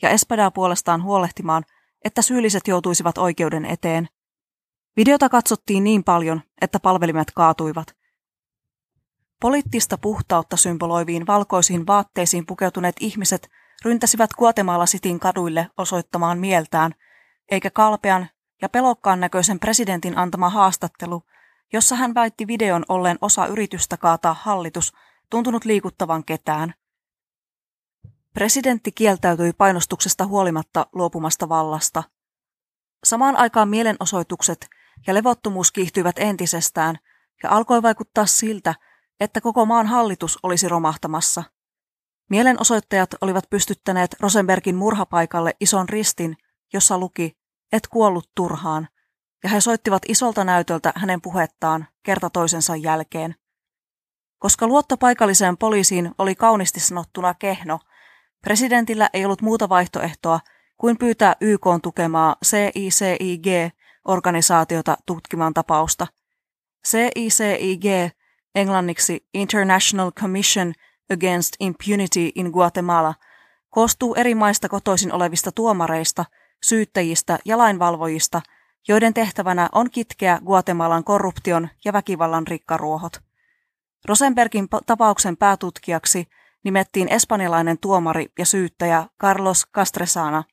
ja 0.03 0.11
Espadaa 0.11 0.51
puolestaan 0.51 1.03
huolehtimaan, 1.03 1.65
että 2.05 2.23
syylliset 2.23 2.69
joutuisivat 2.69 3.19
oikeuden 3.19 3.65
eteen. 3.65 4.09
Videota 4.99 5.29
katsottiin 5.29 5.85
niin 5.85 6.05
paljon, 6.05 6.43
että 6.61 6.81
palvelimet 6.81 7.31
kaatuivat. 7.35 7.97
Poliittista 9.41 9.99
puhtautta 9.99 10.57
symboloiviin 10.57 11.27
valkoisiin 11.27 11.87
vaatteisiin 11.87 12.47
pukeutuneet 12.47 12.97
ihmiset 13.01 13.49
ryntäsivät 13.85 14.31
Guatemala 14.39 14.85
Cityn 14.85 15.21
kaduille 15.21 15.71
osoittamaan 15.77 16.39
mieltään, 16.39 16.95
eikä 17.51 17.71
kalpean 17.71 18.29
ja 18.63 18.69
pelokkaan 18.69 19.21
näköisen 19.21 19.59
presidentin 19.59 20.19
antama 20.19 20.51
haastattelu, 20.51 21.23
jossa 21.73 21.97
hän 21.97 22.15
väitti 22.15 22.47
videon 22.47 22.85
olleen 22.89 23.19
osa 23.21 23.47
yritystä 23.47 23.97
kaataa 23.97 24.37
hallitus, 24.43 24.93
tuntunut 25.31 25.65
liikuttavan 25.65 26.25
ketään. 26.25 26.75
Presidentti 28.35 28.93
kieltäytyi 28.93 29.53
painostuksesta 29.53 30.27
huolimatta 30.27 30.87
luopumasta 30.93 31.49
vallasta. 31.49 32.03
Samaan 33.05 33.37
aikaan 33.37 33.69
mielenosoitukset 33.69 34.69
ja 35.07 35.15
levottomuus 35.15 35.73
kiihtyivät 35.73 36.19
entisestään 36.19 36.99
ja 37.43 37.51
alkoi 37.51 37.83
vaikuttaa 37.83 38.27
siltä, 38.27 38.75
että 39.21 39.41
koko 39.41 39.67
maan 39.67 39.87
hallitus 39.87 40.39
olisi 40.43 40.69
romahtamassa. 40.69 41.45
Mielenosoittajat 42.31 43.11
olivat 43.21 43.45
pystyttäneet 43.51 44.17
Rosenbergin 44.21 44.77
murhapaikalle 44.77 45.53
ison 45.61 45.89
ristin, 45.89 46.37
jossa 46.73 46.99
luki, 46.99 47.39
et 47.73 47.87
kuollut 47.87 48.31
turhaan, 48.35 48.89
ja 49.45 49.51
he 49.51 49.61
soittivat 49.61 50.03
isolta 50.09 50.45
näytöltä 50.45 50.93
hänen 50.97 51.21
puhettaan 51.21 51.87
kerta 52.03 52.31
toisensa 52.31 52.77
jälkeen. 52.77 53.35
Koska 54.39 54.67
luotto 54.67 54.97
paikalliseen 54.97 55.57
poliisiin 55.57 56.11
oli 56.19 56.35
kaunisti 56.35 56.81
sanottuna 56.81 57.35
kehno, 57.35 57.79
presidentillä 58.43 59.11
ei 59.13 59.25
ollut 59.25 59.43
muuta 59.43 59.69
vaihtoehtoa 59.69 60.41
kuin 60.77 60.99
pyytää 60.99 61.37
YK 61.41 61.67
tukemaa 61.83 62.37
CICIG-organisaatiota 64.09 64.97
tutkimaan 65.07 65.55
tapausta. 65.55 66.07
CICIG 66.87 67.85
englanniksi 68.55 69.27
International 69.35 70.13
Commission 70.13 70.73
Against 71.13 71.53
Impunity 71.61 72.31
in 72.35 72.51
Guatemala, 72.51 73.15
koostuu 73.71 74.15
eri 74.15 74.35
maista 74.35 74.69
kotoisin 74.69 75.13
olevista 75.13 75.53
tuomareista, 75.53 76.25
syyttäjistä 76.65 77.39
ja 77.45 77.59
lainvalvojista, 77.59 78.43
joiden 78.89 79.15
tehtävänä 79.15 79.69
on 79.73 79.91
kitkeä 79.91 80.41
Guatemalan 80.45 81.05
korruption 81.05 81.69
ja 81.85 81.93
väkivallan 81.93 82.47
rikkaruohot. 82.47 83.21
Rosenbergin 84.05 84.69
tapauksen 84.87 85.37
päätutkijaksi 85.37 86.29
nimettiin 86.65 87.09
espanjalainen 87.09 87.79
tuomari 87.79 88.27
ja 88.39 88.47
syyttäjä 88.47 89.07
Carlos 89.21 89.67
Castresana. 89.75 90.45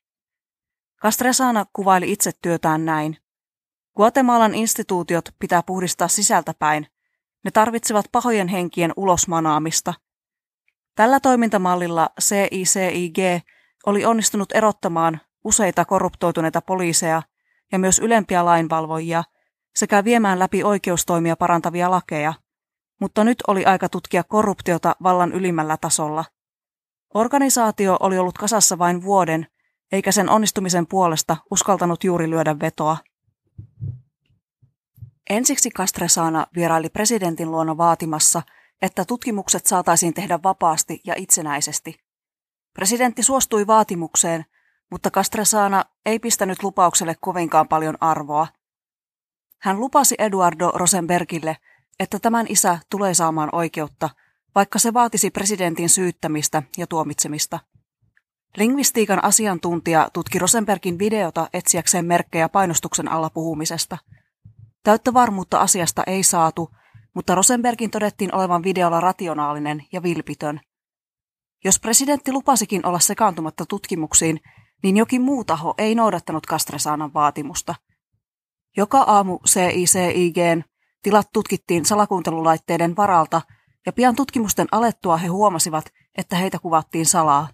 Castresana 1.01 1.65
kuvaili 1.73 2.11
itse 2.11 2.31
työtään 2.41 2.85
näin. 2.85 3.24
Guatemalan 3.95 4.55
instituutiot 4.55 5.29
pitää 5.39 5.63
puhdistaa 5.63 6.07
sisältäpäin, 6.07 6.87
ne 7.43 7.51
tarvitsevat 7.51 8.05
pahojen 8.11 8.47
henkien 8.47 8.93
ulosmanaamista. 8.95 9.93
Tällä 10.95 11.19
toimintamallilla 11.19 12.09
CICIG 12.21 13.17
oli 13.85 14.05
onnistunut 14.05 14.49
erottamaan 14.53 15.21
useita 15.43 15.85
korruptoituneita 15.85 16.61
poliiseja 16.61 17.21
ja 17.71 17.79
myös 17.79 17.99
ylempiä 17.99 18.45
lainvalvojia 18.45 19.23
sekä 19.75 20.03
viemään 20.03 20.39
läpi 20.39 20.63
oikeustoimia 20.63 21.35
parantavia 21.35 21.91
lakeja, 21.91 22.33
mutta 23.01 23.23
nyt 23.23 23.37
oli 23.47 23.65
aika 23.65 23.89
tutkia 23.89 24.23
korruptiota 24.23 24.95
vallan 25.03 25.31
ylimmällä 25.31 25.77
tasolla. 25.81 26.25
Organisaatio 27.13 27.97
oli 27.99 28.17
ollut 28.17 28.37
kasassa 28.37 28.77
vain 28.77 29.03
vuoden, 29.03 29.47
eikä 29.91 30.11
sen 30.11 30.29
onnistumisen 30.29 30.87
puolesta 30.87 31.37
uskaltanut 31.51 32.03
juuri 32.03 32.29
lyödä 32.29 32.59
vetoa. 32.59 32.97
Ensiksi 35.29 35.69
Castresana 35.69 36.47
vieraili 36.55 36.89
presidentin 36.89 37.51
luona 37.51 37.77
vaatimassa, 37.77 38.41
että 38.81 39.05
tutkimukset 39.05 39.65
saataisiin 39.65 40.13
tehdä 40.13 40.39
vapaasti 40.43 41.01
ja 41.05 41.13
itsenäisesti. 41.17 41.99
Presidentti 42.73 43.23
suostui 43.23 43.67
vaatimukseen, 43.67 44.45
mutta 44.91 45.11
Castresana 45.11 45.85
ei 46.05 46.19
pistänyt 46.19 46.63
lupaukselle 46.63 47.15
kovinkaan 47.21 47.67
paljon 47.67 47.97
arvoa. 48.01 48.47
Hän 49.61 49.79
lupasi 49.79 50.15
Eduardo 50.19 50.71
Rosenbergille, 50.71 51.57
että 51.99 52.19
tämän 52.19 52.45
isä 52.49 52.79
tulee 52.89 53.13
saamaan 53.13 53.49
oikeutta, 53.51 54.09
vaikka 54.55 54.79
se 54.79 54.93
vaatisi 54.93 55.31
presidentin 55.31 55.89
syyttämistä 55.89 56.63
ja 56.77 56.87
tuomitsemista. 56.87 57.59
Lingvistiikan 58.57 59.23
asiantuntija 59.23 60.09
tutki 60.13 60.39
Rosenbergin 60.39 60.99
videota 60.99 61.49
etsiäkseen 61.53 62.05
merkkejä 62.05 62.49
painostuksen 62.49 63.11
alla 63.11 63.29
puhumisesta– 63.29 63.97
Täyttä 64.85 65.13
varmuutta 65.13 65.59
asiasta 65.59 66.03
ei 66.07 66.23
saatu, 66.23 66.69
mutta 67.15 67.35
Rosenbergin 67.35 67.91
todettiin 67.91 68.35
olevan 68.35 68.63
videolla 68.63 68.99
rationaalinen 68.99 69.85
ja 69.91 70.03
vilpitön. 70.03 70.59
Jos 71.63 71.79
presidentti 71.79 72.31
lupasikin 72.31 72.85
olla 72.85 72.99
sekaantumatta 72.99 73.65
tutkimuksiin, 73.65 74.39
niin 74.83 74.97
jokin 74.97 75.21
muu 75.21 75.43
taho 75.43 75.73
ei 75.77 75.95
noudattanut 75.95 76.45
Kastresaanan 76.45 77.13
vaatimusta. 77.13 77.75
Joka 78.77 79.01
aamu 79.01 79.39
CICIGn 79.47 80.63
tilat 81.03 81.29
tutkittiin 81.33 81.85
salakuuntelulaitteiden 81.85 82.95
varalta, 82.95 83.41
ja 83.85 83.93
pian 83.93 84.15
tutkimusten 84.15 84.67
alettua 84.71 85.17
he 85.17 85.27
huomasivat, 85.27 85.85
että 86.17 86.35
heitä 86.35 86.59
kuvattiin 86.59 87.05
salaa. 87.05 87.47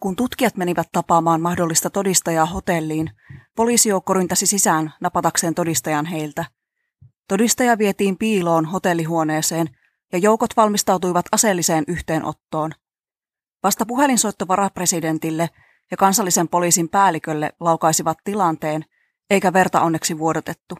Kun 0.00 0.16
tutkijat 0.16 0.56
menivät 0.56 0.88
tapaamaan 0.92 1.40
mahdollista 1.40 1.90
todistajaa 1.90 2.46
hotelliin, 2.46 3.10
poliisijoukko 3.56 4.14
ryntäsi 4.14 4.46
sisään 4.46 4.92
napatakseen 5.00 5.54
todistajan 5.54 6.06
heiltä. 6.06 6.44
Todistaja 7.28 7.78
vietiin 7.78 8.18
piiloon 8.18 8.64
hotellihuoneeseen 8.64 9.66
ja 10.12 10.18
joukot 10.18 10.56
valmistautuivat 10.56 11.26
aseelliseen 11.32 11.84
yhteenottoon. 11.88 12.72
Vasta 13.62 13.86
puhelinsoitto 13.86 14.48
varapresidentille 14.48 15.50
ja 15.90 15.96
kansallisen 15.96 16.48
poliisin 16.48 16.88
päällikölle 16.88 17.52
laukaisivat 17.60 18.18
tilanteen, 18.24 18.84
eikä 19.30 19.52
verta 19.52 19.80
onneksi 19.80 20.18
vuodotettu. 20.18 20.74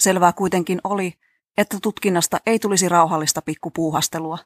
Selvää 0.00 0.32
kuitenkin 0.32 0.80
oli, 0.84 1.14
että 1.58 1.78
tutkinnasta 1.82 2.38
ei 2.46 2.58
tulisi 2.58 2.88
rauhallista 2.88 3.42
pikkupuuhastelua. 3.42 4.38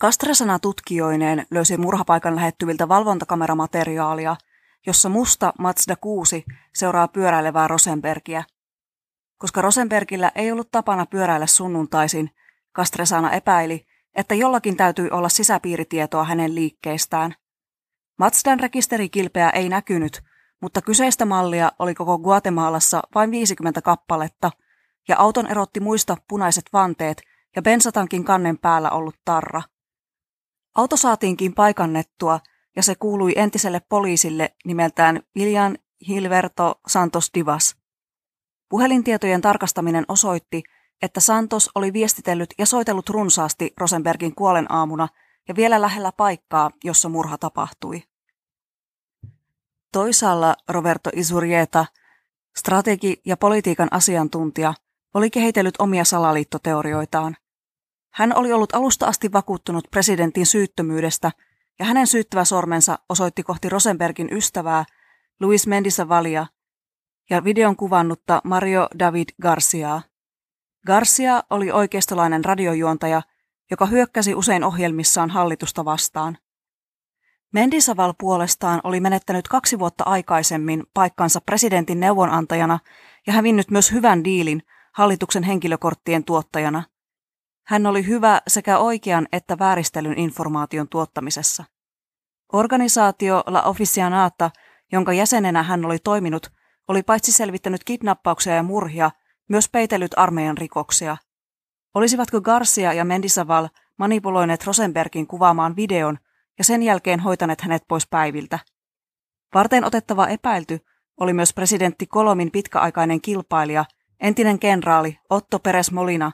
Kastresana 0.00 0.58
tutkijoineen 0.58 1.46
löysi 1.50 1.76
murhapaikan 1.76 2.36
lähettyviltä 2.36 2.88
valvontakameramateriaalia, 2.88 4.36
jossa 4.86 5.08
musta 5.08 5.52
Mazda 5.58 5.96
6 5.96 6.44
seuraa 6.74 7.08
pyöräilevää 7.08 7.68
Rosenbergia. 7.68 8.44
Koska 9.38 9.62
Rosenbergillä 9.62 10.32
ei 10.34 10.52
ollut 10.52 10.70
tapana 10.70 11.06
pyöräillä 11.06 11.46
sunnuntaisin, 11.46 12.30
Kastresana 12.72 13.32
epäili, 13.32 13.86
että 14.14 14.34
jollakin 14.34 14.76
täytyi 14.76 15.10
olla 15.10 15.28
sisäpiiritietoa 15.28 16.24
hänen 16.24 16.54
liikkeestään. 16.54 17.34
Mazdan 18.18 18.60
rekisterikilpeä 18.60 19.50
ei 19.50 19.68
näkynyt, 19.68 20.22
mutta 20.62 20.82
kyseistä 20.82 21.24
mallia 21.24 21.72
oli 21.78 21.94
koko 21.94 22.18
Guatemalassa 22.18 23.02
vain 23.14 23.30
50 23.30 23.82
kappaletta, 23.82 24.50
ja 25.08 25.16
auton 25.18 25.46
erotti 25.46 25.80
muista 25.80 26.16
punaiset 26.28 26.64
vanteet 26.72 27.22
ja 27.56 27.62
bensatankin 27.62 28.24
kannen 28.24 28.58
päällä 28.58 28.90
ollut 28.90 29.16
tarra. 29.24 29.62
Auto 30.78 30.96
saatiinkin 30.96 31.54
paikannettua, 31.54 32.40
ja 32.76 32.82
se 32.82 32.94
kuului 32.94 33.32
entiselle 33.36 33.80
poliisille 33.88 34.54
nimeltään 34.64 35.22
Viljan 35.34 35.78
Hilverto 36.08 36.80
Santos 36.86 37.30
Divas. 37.34 37.76
Puhelintietojen 38.68 39.40
tarkastaminen 39.40 40.04
osoitti, 40.08 40.62
että 41.02 41.20
Santos 41.20 41.70
oli 41.74 41.92
viestitellyt 41.92 42.54
ja 42.58 42.66
soitellut 42.66 43.08
runsaasti 43.08 43.72
Rosenbergin 43.80 44.34
kuolen 44.34 44.72
aamuna 44.72 45.08
ja 45.48 45.56
vielä 45.56 45.80
lähellä 45.80 46.12
paikkaa, 46.12 46.70
jossa 46.84 47.08
murha 47.08 47.38
tapahtui. 47.38 48.02
Toisaalla 49.92 50.56
Roberto 50.68 51.10
Isurieta, 51.12 51.86
strategi 52.56 53.20
ja 53.24 53.36
politiikan 53.36 53.88
asiantuntija, 53.90 54.74
oli 55.14 55.30
kehitellyt 55.30 55.74
omia 55.78 56.04
salaliittoteorioitaan. 56.04 57.36
Hän 58.10 58.36
oli 58.36 58.52
ollut 58.52 58.74
alusta 58.74 59.06
asti 59.06 59.32
vakuuttunut 59.32 59.84
presidentin 59.90 60.46
syyttömyydestä 60.46 61.32
ja 61.78 61.84
hänen 61.84 62.06
syyttävä 62.06 62.44
sormensa 62.44 62.98
osoitti 63.08 63.42
kohti 63.42 63.68
Rosenbergin 63.68 64.28
ystävää 64.32 64.84
Luis 65.40 65.66
Mendisavalia 65.66 66.46
ja 67.30 67.44
videon 67.44 67.76
kuvannutta 67.76 68.40
Mario 68.44 68.88
David 68.98 69.28
Garciaa. 69.42 70.02
Garcia 70.86 71.42
oli 71.50 71.70
oikeistolainen 71.70 72.44
radiojuontaja, 72.44 73.22
joka 73.70 73.86
hyökkäsi 73.86 74.34
usein 74.34 74.64
ohjelmissaan 74.64 75.30
hallitusta 75.30 75.84
vastaan. 75.84 76.38
Mendisaval 77.52 78.14
puolestaan 78.18 78.80
oli 78.84 79.00
menettänyt 79.00 79.48
kaksi 79.48 79.78
vuotta 79.78 80.04
aikaisemmin 80.04 80.84
paikkansa 80.94 81.40
presidentin 81.40 82.00
neuvonantajana 82.00 82.78
ja 83.26 83.32
hävinnyt 83.32 83.70
myös 83.70 83.92
hyvän 83.92 84.24
diilin 84.24 84.62
hallituksen 84.94 85.42
henkilökorttien 85.42 86.24
tuottajana. 86.24 86.82
Hän 87.68 87.86
oli 87.86 88.06
hyvä 88.06 88.40
sekä 88.46 88.78
oikean 88.78 89.28
että 89.32 89.58
vääristelyn 89.58 90.18
informaation 90.18 90.88
tuottamisessa. 90.88 91.64
Organisaatio 92.52 93.42
La 93.46 93.62
Officianata, 93.62 94.50
jonka 94.92 95.12
jäsenenä 95.12 95.62
hän 95.62 95.84
oli 95.84 95.98
toiminut, 95.98 96.52
oli 96.88 97.02
paitsi 97.02 97.32
selvittänyt 97.32 97.84
kidnappauksia 97.84 98.54
ja 98.54 98.62
murhia, 98.62 99.10
myös 99.48 99.68
peitellyt 99.68 100.10
armeijan 100.16 100.58
rikoksia. 100.58 101.16
Olisivatko 101.94 102.40
Garcia 102.40 102.92
ja 102.92 103.04
Mendisaval 103.04 103.68
manipuloineet 103.98 104.66
Rosenbergin 104.66 105.26
kuvaamaan 105.26 105.76
videon 105.76 106.18
ja 106.58 106.64
sen 106.64 106.82
jälkeen 106.82 107.20
hoitaneet 107.20 107.60
hänet 107.60 107.82
pois 107.88 108.06
päiviltä? 108.06 108.58
Varten 109.54 109.84
otettava 109.84 110.26
epäilty 110.26 110.78
oli 111.20 111.32
myös 111.32 111.54
presidentti 111.54 112.06
Kolomin 112.06 112.50
pitkäaikainen 112.50 113.20
kilpailija, 113.20 113.84
entinen 114.20 114.58
kenraali 114.58 115.18
Otto 115.30 115.58
Peres 115.58 115.92
Molina, 115.92 116.32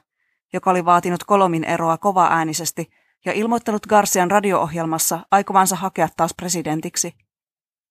joka 0.55 0.71
oli 0.71 0.85
vaatinut 0.85 1.25
Kolomin 1.25 1.65
eroa 1.65 1.99
kova 1.99 2.29
äänisesti 2.31 2.91
ja 3.25 3.33
ilmoittanut 3.33 3.87
Garcian 3.87 4.31
radio-ohjelmassa 4.31 5.27
aikovansa 5.31 5.77
hakea 5.77 6.09
taas 6.17 6.35
presidentiksi. 6.35 7.15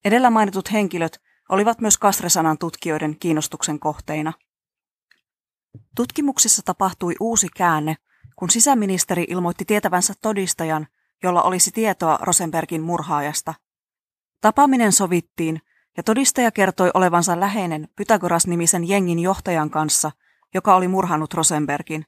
Edellä 0.05 0.29
mainitut 0.29 0.71
henkilöt 0.71 1.21
olivat 1.49 1.81
myös 1.81 1.97
Kastresanan 1.97 2.57
tutkijoiden 2.57 3.19
kiinnostuksen 3.19 3.79
kohteina. 3.79 4.33
Tutkimuksissa 5.95 6.61
tapahtui 6.65 7.15
uusi 7.19 7.47
käänne, 7.57 7.95
kun 8.35 8.49
sisäministeri 8.49 9.25
ilmoitti 9.29 9.65
tietävänsä 9.65 10.13
todistajan, 10.21 10.87
jolla 11.23 11.43
olisi 11.43 11.71
tietoa 11.71 12.19
Rosenbergin 12.21 12.81
murhaajasta. 12.81 13.53
Tapaaminen 14.41 14.91
sovittiin, 14.91 15.61
ja 15.97 16.03
todistaja 16.03 16.51
kertoi 16.51 16.91
olevansa 16.93 17.39
läheinen 17.39 17.87
Pythagoras-nimisen 17.95 18.87
jengin 18.87 19.19
johtajan 19.19 19.69
kanssa, 19.69 20.11
joka 20.53 20.75
oli 20.75 20.87
murhannut 20.87 21.33
Rosenbergin. 21.33 22.05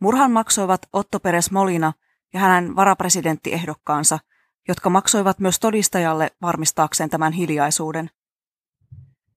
Murhan 0.00 0.30
maksoivat 0.30 0.80
Otto 0.92 1.20
Peres 1.20 1.50
Molina 1.50 1.92
ja 2.32 2.40
hänen 2.40 2.76
varapresidenttiehdokkaansa, 2.76 4.18
jotka 4.68 4.90
maksoivat 4.90 5.38
myös 5.38 5.58
todistajalle 5.58 6.30
varmistaakseen 6.42 7.10
tämän 7.10 7.32
hiljaisuuden. 7.32 8.10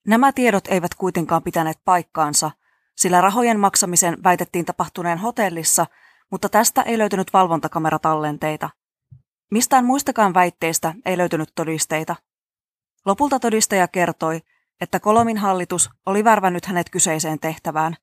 Nämä 0.08 0.32
tiedot 0.32 0.68
eivät 0.68 0.96
kuitenkaan 0.96 1.44
pitäneet 1.44 1.80
paikkaansa, 1.86 2.52
sillä 2.96 3.22
rahojen 3.22 3.60
maksamisen 3.60 4.18
väitettiin 4.24 4.66
tapahtuneen 4.66 5.18
hotellissa, 5.18 5.86
mutta 6.32 6.50
tästä 6.50 6.82
ei 6.82 6.98
löytynyt 6.98 7.34
valvontakameratallenteita. 7.34 8.70
Mistään 9.52 9.86
muistakaan 9.86 10.34
väitteistä 10.34 10.94
ei 11.06 11.18
löytynyt 11.18 11.50
todisteita. 11.56 12.16
Lopulta 13.06 13.40
todistaja 13.40 13.88
kertoi, 13.88 14.42
että 14.82 15.00
Kolomin 15.00 15.38
hallitus 15.38 15.90
oli 16.06 16.24
värvännyt 16.24 16.66
hänet 16.66 16.90
kyseiseen 16.90 17.40
tehtävään. 17.40 17.98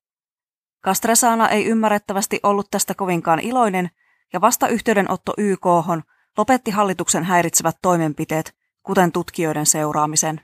Kastresana 0.85 1.49
ei 1.49 1.65
ymmärrettävästi 1.65 2.39
ollut 2.43 2.67
tästä 2.71 2.93
kovinkaan 2.93 3.39
iloinen, 3.39 3.89
ja 4.33 4.41
vasta 4.41 4.67
yhteydenotto 4.67 5.33
YK 5.37 5.65
lopetti 6.37 6.71
hallituksen 6.71 7.23
häiritsevät 7.23 7.77
toimenpiteet, 7.81 8.55
kuten 8.83 9.11
tutkijoiden 9.11 9.65
seuraamisen. 9.65 10.41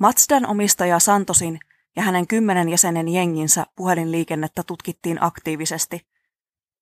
Mazdan 0.00 0.46
omistaja 0.46 0.98
Santosin 0.98 1.58
ja 1.96 2.02
hänen 2.02 2.26
kymmenen 2.26 2.68
jäsenen 2.68 3.08
jenginsä 3.08 3.66
puhelinliikennettä 3.76 4.62
tutkittiin 4.62 5.18
aktiivisesti. 5.22 6.06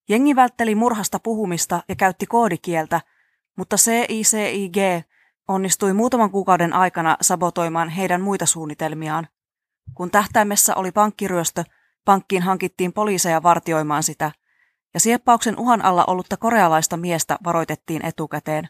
Jengi 0.09 0.37
vältteli 0.37 0.75
murhasta 0.75 1.19
puhumista 1.19 1.83
ja 1.89 1.97
käytti 1.97 2.27
koodikieltä, 2.27 3.01
mutta 3.57 3.77
CICIG 3.77 4.77
onnistui 5.49 5.93
muutaman 5.93 6.31
kuukauden 6.31 6.73
aikana 6.73 7.17
sabotoimaan 7.21 7.89
heidän 7.89 8.21
muita 8.21 8.47
suunnitelmiaan. 8.47 9.29
Kun 9.95 10.11
tähtäimessä 10.11 10.75
oli 10.75 10.93
pankkiryöstö, 10.93 11.65
pankkiin 12.05 12.43
hankittiin 12.43 12.93
poliiseja 12.93 13.43
vartioimaan 13.43 14.03
sitä, 14.03 14.33
ja 14.95 15.01
sieppauksen 15.01 15.59
uhan 15.59 15.85
alla 15.85 16.05
ollutta 16.07 16.37
korealaista 16.37 16.97
miestä 16.97 17.39
varoitettiin 17.45 18.05
etukäteen. 18.05 18.69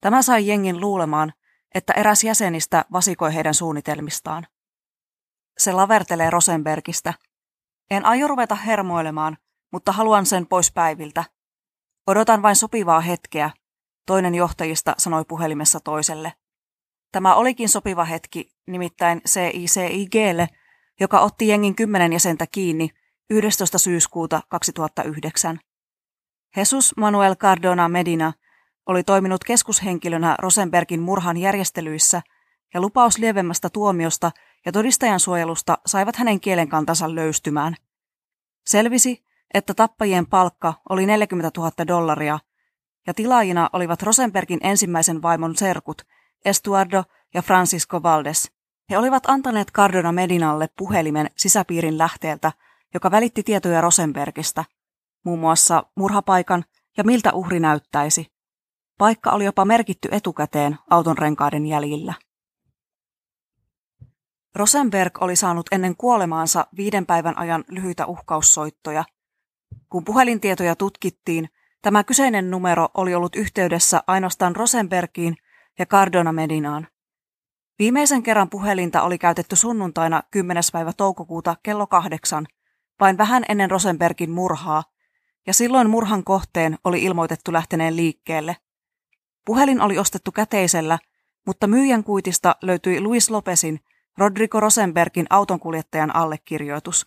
Tämä 0.00 0.22
sai 0.22 0.46
jengin 0.46 0.80
luulemaan, 0.80 1.32
että 1.74 1.92
eräs 1.92 2.24
jäsenistä 2.24 2.84
vasikoi 2.92 3.34
heidän 3.34 3.54
suunnitelmistaan. 3.54 4.46
Se 5.58 5.72
lavertelee 5.72 6.30
Rosenbergistä. 6.30 7.14
En 7.90 8.06
aio 8.06 8.28
ruveta 8.28 8.54
hermoilemaan, 8.54 9.38
mutta 9.72 9.92
haluan 9.92 10.26
sen 10.26 10.46
pois 10.46 10.72
päiviltä. 10.72 11.24
Odotan 12.06 12.42
vain 12.42 12.56
sopivaa 12.56 13.00
hetkeä, 13.00 13.50
toinen 14.06 14.34
johtajista 14.34 14.94
sanoi 14.98 15.24
puhelimessa 15.24 15.80
toiselle. 15.80 16.32
Tämä 17.12 17.34
olikin 17.34 17.68
sopiva 17.68 18.04
hetki, 18.04 18.52
nimittäin 18.72 19.20
CICIGlle, 19.28 20.48
joka 21.00 21.20
otti 21.20 21.48
jengin 21.48 21.76
kymmenen 21.76 22.12
jäsentä 22.12 22.46
kiinni 22.52 22.90
11. 23.30 23.78
syyskuuta 23.78 24.40
2009. 24.48 25.58
Jesus 26.56 26.96
Manuel 26.96 27.36
Cardona 27.36 27.88
Medina 27.88 28.32
oli 28.86 29.02
toiminut 29.02 29.44
keskushenkilönä 29.44 30.36
Rosenbergin 30.38 31.00
murhan 31.00 31.36
järjestelyissä 31.36 32.22
ja 32.74 32.80
lupaus 32.80 33.18
lievemmästä 33.18 33.70
tuomiosta 33.70 34.30
ja 34.66 34.72
todistajan 34.72 35.20
suojelusta 35.20 35.78
saivat 35.86 36.16
hänen 36.16 36.40
kielenkantansa 36.40 37.14
löystymään. 37.14 37.76
Selvisi, 38.66 39.24
että 39.54 39.74
tappajien 39.74 40.26
palkka 40.26 40.74
oli 40.88 41.06
40 41.06 41.50
000 41.56 41.70
dollaria 41.86 42.38
ja 43.06 43.14
tilaajina 43.14 43.70
olivat 43.72 44.02
Rosenbergin 44.02 44.60
ensimmäisen 44.62 45.22
vaimon 45.22 45.56
serkut 45.56 46.02
Estuardo 46.44 47.04
ja 47.34 47.42
Francisco 47.42 48.02
Valdes. 48.02 48.52
He 48.90 48.98
olivat 48.98 49.22
antaneet 49.26 49.72
Cardona 49.72 50.12
Medinalle 50.12 50.68
puhelimen 50.78 51.30
sisäpiirin 51.36 51.98
lähteeltä, 51.98 52.52
joka 52.94 53.10
välitti 53.10 53.42
tietoja 53.42 53.80
Rosenbergista, 53.80 54.64
muun 55.24 55.38
muassa 55.38 55.82
murhapaikan 55.96 56.64
ja 56.96 57.04
miltä 57.04 57.32
uhri 57.32 57.60
näyttäisi. 57.60 58.26
Paikka 58.98 59.30
oli 59.30 59.44
jopa 59.44 59.64
merkitty 59.64 60.08
etukäteen 60.12 60.78
auton 60.90 61.18
renkaiden 61.18 61.66
jäljillä. 61.66 62.14
Rosenberg 64.54 65.22
oli 65.22 65.36
saanut 65.36 65.66
ennen 65.72 65.96
kuolemaansa 65.96 66.66
viiden 66.76 67.06
päivän 67.06 67.38
ajan 67.38 67.64
lyhyitä 67.68 68.06
uhkaussoittoja. 68.06 69.04
Kun 69.88 70.04
puhelintietoja 70.04 70.76
tutkittiin, 70.76 71.48
tämä 71.82 72.04
kyseinen 72.04 72.50
numero 72.50 72.88
oli 72.94 73.14
ollut 73.14 73.36
yhteydessä 73.36 74.02
ainoastaan 74.06 74.56
Rosenbergiin 74.56 75.36
ja 75.78 75.86
Cardona 75.86 76.32
Medinaan. 76.32 76.86
Viimeisen 77.80 78.22
kerran 78.22 78.50
puhelinta 78.50 79.02
oli 79.02 79.18
käytetty 79.18 79.56
sunnuntaina 79.56 80.22
10. 80.30 80.62
päivä 80.72 80.92
toukokuuta 80.92 81.56
kello 81.62 81.86
kahdeksan, 81.86 82.46
vain 83.00 83.18
vähän 83.18 83.44
ennen 83.48 83.70
Rosenbergin 83.70 84.30
murhaa, 84.30 84.84
ja 85.46 85.54
silloin 85.54 85.90
murhan 85.90 86.24
kohteen 86.24 86.78
oli 86.84 87.02
ilmoitettu 87.02 87.52
lähteneen 87.52 87.96
liikkeelle. 87.96 88.56
Puhelin 89.46 89.80
oli 89.80 89.98
ostettu 89.98 90.32
käteisellä, 90.32 90.98
mutta 91.46 91.66
myyjän 91.66 92.04
kuitista 92.04 92.56
löytyi 92.62 93.00
Luis 93.00 93.30
Lopesin, 93.30 93.80
Rodrigo 94.18 94.60
Rosenbergin 94.60 95.26
autonkuljettajan 95.30 96.16
allekirjoitus. 96.16 97.06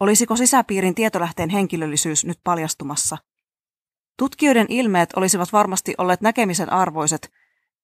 Olisiko 0.00 0.36
sisäpiirin 0.36 0.94
tietolähteen 0.94 1.50
henkilöllisyys 1.50 2.24
nyt 2.24 2.40
paljastumassa? 2.44 3.18
Tutkijoiden 4.16 4.66
ilmeet 4.68 5.10
olisivat 5.16 5.52
varmasti 5.52 5.94
olleet 5.98 6.20
näkemisen 6.20 6.72
arvoiset, 6.72 7.32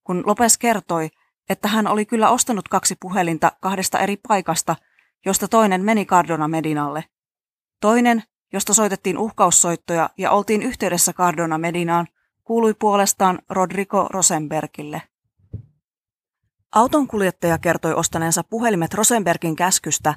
kun 0.05 0.23
Lopes 0.27 0.59
kertoi, 0.59 1.11
että 1.49 1.69
hän 1.69 1.87
oli 1.87 2.07
kyllä 2.07 2.31
ostanut 2.31 2.69
kaksi 2.69 2.97
puhelinta 3.01 3.53
kahdesta 3.61 3.99
eri 3.99 4.17
paikasta, 4.29 4.77
josta 5.27 5.49
toinen 5.49 5.85
meni 5.85 6.07
Cardona 6.07 6.49
Medinalle. 6.49 7.05
Toinen, 7.81 8.23
josta 8.53 8.75
soitettiin 8.75 9.19
uhkaussoittoja 9.19 10.11
ja 10.19 10.31
oltiin 10.31 10.63
yhteydessä 10.63 11.13
Cardona 11.13 11.59
Medinaan, 11.59 12.07
kuului 12.45 12.75
puolestaan 12.75 13.39
Rodrigo 13.49 14.07
Rosenbergille. 14.11 15.03
Autonkuljettaja 16.75 17.59
kertoi 17.59 17.95
ostaneensa 17.95 18.45
puhelimet 18.45 18.95
Rosenbergin 18.95 19.57
käskystä 19.57 20.15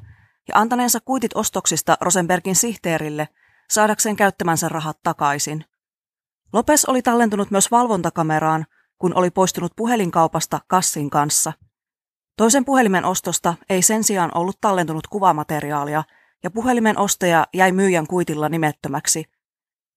ja 0.47 0.59
antaneensa 0.59 0.99
kuitit 0.99 1.31
ostoksista 1.35 1.97
Rosenbergin 2.01 2.55
sihteerille 2.55 3.27
saadakseen 3.69 4.15
käyttämänsä 4.15 4.69
rahat 4.69 4.99
takaisin. 5.03 5.65
Lopes 6.53 6.85
oli 6.85 7.01
tallentunut 7.01 7.51
myös 7.51 7.71
valvontakameraan, 7.71 8.65
kun 8.97 9.17
oli 9.17 9.31
poistunut 9.31 9.73
puhelinkaupasta 9.75 10.59
kassin 10.67 11.09
kanssa. 11.09 11.53
Toisen 12.37 12.65
puhelimen 12.65 13.05
ostosta 13.05 13.55
ei 13.69 13.81
sen 13.81 14.03
sijaan 14.03 14.31
ollut 14.35 14.57
tallentunut 14.61 15.07
kuvamateriaalia, 15.07 16.03
ja 16.43 16.51
puhelimen 16.51 16.99
ostaja 16.99 17.47
jäi 17.53 17.71
myyjän 17.71 18.07
kuitilla 18.07 18.49
nimettömäksi. 18.49 19.25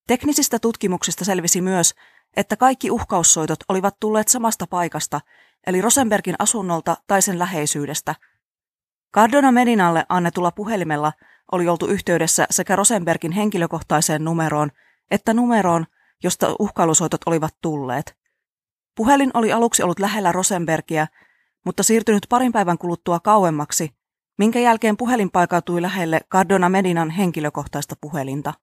Teknisistä 0.06 0.58
tutkimuksista 0.58 1.24
selvisi 1.24 1.61
myös, 1.61 1.94
että 2.37 2.56
kaikki 2.56 2.90
uhkaussoitot 2.90 3.58
olivat 3.68 3.96
tulleet 4.00 4.28
samasta 4.28 4.66
paikasta, 4.66 5.20
eli 5.66 5.80
Rosenbergin 5.80 6.37
asunnolta 6.38 6.96
tai 7.06 7.22
sen 7.22 7.38
läheisyydestä. 7.38 8.14
Cardona 9.14 9.52
Medinalle 9.52 10.06
annetulla 10.08 10.50
puhelimella 10.50 11.12
oli 11.52 11.68
oltu 11.68 11.87
yhteydessä 11.87 12.46
sekä 12.50 12.76
Rosenbergin 12.76 13.32
henkilökohtaiseen 13.32 14.24
numeroon 14.24 14.70
että 15.11 15.34
numeroon, 15.34 15.87
josta 16.22 16.56
uhkailusoitot 16.58 17.20
olivat 17.26 17.54
tulleet. 17.62 18.16
Puhelin 18.98 19.30
oli 19.34 19.52
aluksi 19.52 19.82
ollut 19.82 19.98
lähellä 19.98 20.32
Rosenbergia, 20.32 21.06
mutta 21.64 21.82
siirtynyt 21.82 22.26
parin 22.28 22.52
päivän 22.52 22.78
kuluttua 22.78 23.20
kauemmaksi, 23.20 23.90
minkä 24.38 24.58
jälkeen 24.58 24.96
puhelin 24.96 25.30
paikautui 25.30 25.82
lähelle 25.82 26.20
Cardona 26.30 26.68
Medinan 26.68 27.11
henkilökohtaista 27.11 27.94
puhelinta. 28.00 28.54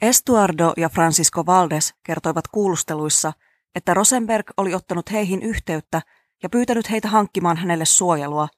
Estuardo 0.00 0.72
ja 0.76 0.88
Francisco 0.88 1.46
Valdes 1.46 1.94
kertoivat 2.02 2.48
kuulusteluissa, 2.48 3.32
että 3.74 3.94
Rosenberg 3.94 4.50
oli 4.56 4.74
ottanut 4.74 5.12
heihin 5.12 5.42
yhteyttä 5.42 6.02
ja 6.42 6.48
pyytänyt 6.48 6.90
heitä 6.90 7.08
hankkimaan 7.08 7.56
hänelle 7.56 7.84
suojelua. 7.84 8.48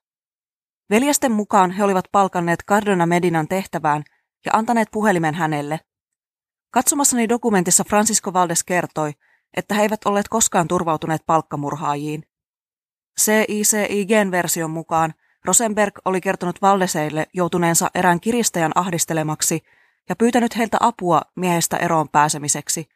Veljesten 0.90 1.32
mukaan 1.32 1.70
he 1.70 1.84
olivat 1.84 2.04
palkanneet 2.12 2.64
Cardona 2.68 3.06
Medinan 3.06 3.48
tehtävään 3.48 4.04
ja 4.46 4.52
antaneet 4.54 4.88
puhelimen 4.92 5.34
hänelle. 5.34 5.80
Katsomassani 6.70 7.28
dokumentissa 7.28 7.84
Francisco 7.84 8.32
Valdes 8.32 8.64
kertoi, 8.64 9.12
että 9.56 9.74
he 9.74 9.82
eivät 9.82 10.00
olleet 10.04 10.28
koskaan 10.28 10.68
turvautuneet 10.68 11.22
palkkamurhaajiin. 11.26 12.22
CICIGn 13.20 14.30
version 14.30 14.70
mukaan 14.70 15.14
Rosenberg 15.44 15.98
oli 16.04 16.20
kertonut 16.20 16.62
Valdeseille 16.62 17.26
joutuneensa 17.34 17.90
erään 17.94 18.20
kiristäjän 18.20 18.72
ahdistelemaksi 18.74 19.60
ja 20.08 20.16
pyytänyt 20.16 20.56
heiltä 20.56 20.76
apua 20.80 21.22
miehestä 21.36 21.76
eroon 21.76 22.08
pääsemiseksi. 22.08 22.88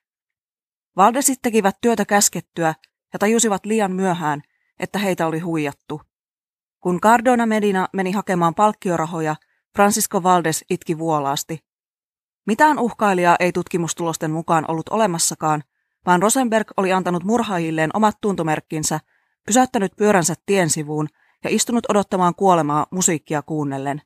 Valdesit 0.96 1.38
tekivät 1.42 1.76
työtä 1.80 2.04
käskettyä 2.04 2.74
ja 3.12 3.18
tajusivat 3.18 3.66
liian 3.66 3.92
myöhään, 3.92 4.42
että 4.78 4.98
heitä 4.98 5.26
oli 5.26 5.38
huijattu. 5.38 6.02
Kun 6.80 7.00
Cardona 7.00 7.46
Medina 7.46 7.88
meni 7.92 8.12
hakemaan 8.12 8.54
palkkiorahoja, 8.54 9.36
Francisco 9.74 10.22
Valdes 10.22 10.64
itki 10.70 10.98
vuolaasti. 10.98 11.64
Mitään 12.46 12.78
uhkailijaa 12.78 13.36
ei 13.40 13.52
tutkimustulosten 13.52 14.30
mukaan 14.30 14.64
ollut 14.68 14.88
olemassakaan, 14.88 15.64
vaan 16.06 16.22
Rosenberg 16.22 16.70
oli 16.76 16.92
antanut 16.92 17.24
murhaajilleen 17.24 17.90
omat 17.94 18.20
tuntomerkkinsä, 18.20 19.00
pysäyttänyt 19.46 19.92
pyöränsä 19.96 20.34
tien 20.46 20.70
sivuun 20.70 21.08
ja 21.44 21.50
istunut 21.50 21.84
odottamaan 21.88 22.34
kuolemaa 22.34 22.86
musiikkia 22.90 23.42
kuunnellen. 23.42 24.02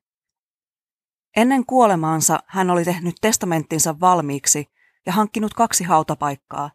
Ennen 1.36 1.66
kuolemaansa 1.66 2.38
hän 2.46 2.70
oli 2.70 2.84
tehnyt 2.84 3.14
testamenttinsa 3.20 4.00
valmiiksi 4.00 4.66
ja 5.06 5.12
hankkinut 5.12 5.54
kaksi 5.54 5.84
hautapaikkaa, 5.84 6.70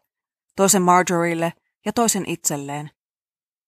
toisen 0.56 0.82
Marjorille 0.82 1.52
ja 1.86 1.92
toisen 1.92 2.24
itselleen. 2.26 2.90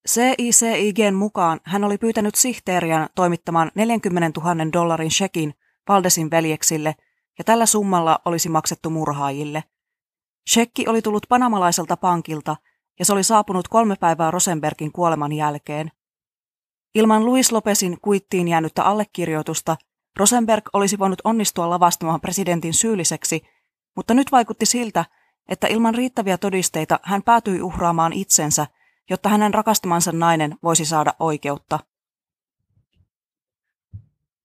CICIGn 0.08 1.14
mukaan 1.14 1.60
hän 1.64 1.84
oli 1.84 1.98
pyytänyt 1.98 2.34
sihteeriän 2.34 3.08
toimittamaan 3.14 3.70
40 3.74 4.40
000 4.40 4.72
dollarin 4.72 5.10
shekin 5.10 5.54
Valdesin 5.88 6.30
veljeksille 6.30 6.94
ja 7.38 7.44
tällä 7.44 7.66
summalla 7.66 8.18
olisi 8.24 8.48
maksettu 8.48 8.90
murhaajille. 8.90 9.64
Shekki 10.50 10.88
oli 10.88 11.02
tullut 11.02 11.26
panamalaiselta 11.28 11.96
pankilta 11.96 12.56
ja 12.98 13.04
se 13.04 13.12
oli 13.12 13.24
saapunut 13.24 13.68
kolme 13.68 13.96
päivää 13.96 14.30
Rosenbergin 14.30 14.92
kuoleman 14.92 15.32
jälkeen. 15.32 15.90
Ilman 16.94 17.24
Luis 17.24 17.52
Lopesin 17.52 17.98
kuittiin 18.00 18.48
jäänyttä 18.48 18.84
allekirjoitusta 18.84 19.76
Rosenberg 20.16 20.64
olisi 20.72 20.98
voinut 20.98 21.20
onnistua 21.24 21.70
lavastamaan 21.70 22.20
presidentin 22.20 22.74
syylliseksi, 22.74 23.42
mutta 23.96 24.14
nyt 24.14 24.32
vaikutti 24.32 24.66
siltä, 24.66 25.04
että 25.48 25.66
ilman 25.66 25.94
riittäviä 25.94 26.38
todisteita 26.38 27.00
hän 27.02 27.22
päätyi 27.22 27.62
uhraamaan 27.62 28.12
itsensä, 28.12 28.66
jotta 29.10 29.28
hänen 29.28 29.54
rakastamansa 29.54 30.12
nainen 30.12 30.56
voisi 30.62 30.84
saada 30.84 31.14
oikeutta. 31.18 31.78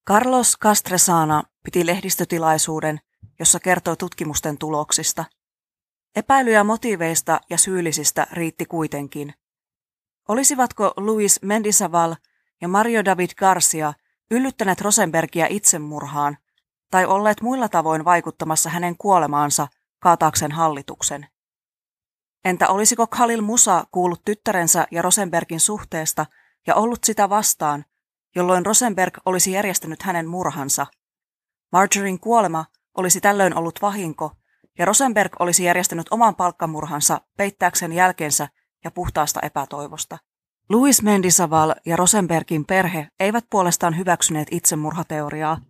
Carlos 0.07 0.57
Castresana 0.57 1.43
piti 1.63 1.85
lehdistötilaisuuden, 1.85 2.99
jossa 3.39 3.59
kertoi 3.59 3.97
tutkimusten 3.97 4.57
tuloksista. 4.57 5.25
Epäilyjä 6.15 6.63
motiiveista 6.63 7.39
ja 7.49 7.57
syyllisistä 7.57 8.27
riitti 8.31 8.65
kuitenkin. 8.65 9.33
Olisivatko 10.27 10.93
Luis 10.97 11.39
Mendisaval 11.41 12.15
ja 12.61 12.67
Mario 12.67 13.05
David 13.05 13.29
Garcia 13.37 13.93
yllyttäneet 14.31 14.81
Rosenbergia 14.81 15.47
itsemurhaan 15.49 16.37
tai 16.91 17.05
olleet 17.05 17.41
muilla 17.41 17.69
tavoin 17.69 18.05
vaikuttamassa 18.05 18.69
hänen 18.69 18.97
kuolemaansa 18.97 19.67
kaataakseen 19.99 20.51
hallituksen? 20.51 21.27
Entä 22.45 22.67
olisiko 22.67 23.07
Khalil 23.07 23.41
Musa 23.41 23.87
kuullut 23.91 24.21
tyttärensä 24.25 24.87
ja 24.91 25.01
Rosenbergin 25.01 25.59
suhteesta 25.59 26.25
ja 26.67 26.75
ollut 26.75 27.03
sitä 27.03 27.29
vastaan, 27.29 27.85
jolloin 28.35 28.65
Rosenberg 28.65 29.17
olisi 29.25 29.51
järjestänyt 29.51 30.03
hänen 30.03 30.27
murhansa? 30.27 30.87
Marjorin 31.71 32.19
kuolema 32.19 32.65
olisi 32.97 33.21
tällöin 33.21 33.57
ollut 33.57 33.79
vahinko, 33.81 34.31
ja 34.79 34.85
Rosenberg 34.85 35.31
olisi 35.39 35.63
järjestänyt 35.63 36.07
oman 36.11 36.35
palkkamurhansa 36.35 37.21
peittääkseen 37.37 37.93
jälkeensä 37.93 38.47
ja 38.83 38.91
puhtaasta 38.91 39.39
epätoivosta. 39.43 40.17
Louis 40.69 41.01
Mendisaval 41.01 41.75
ja 41.85 41.95
Rosenbergin 41.95 42.65
perhe 42.65 43.07
eivät 43.19 43.45
puolestaan 43.49 43.97
hyväksyneet 43.97 44.47
itsemurhateoriaa. 44.51 45.61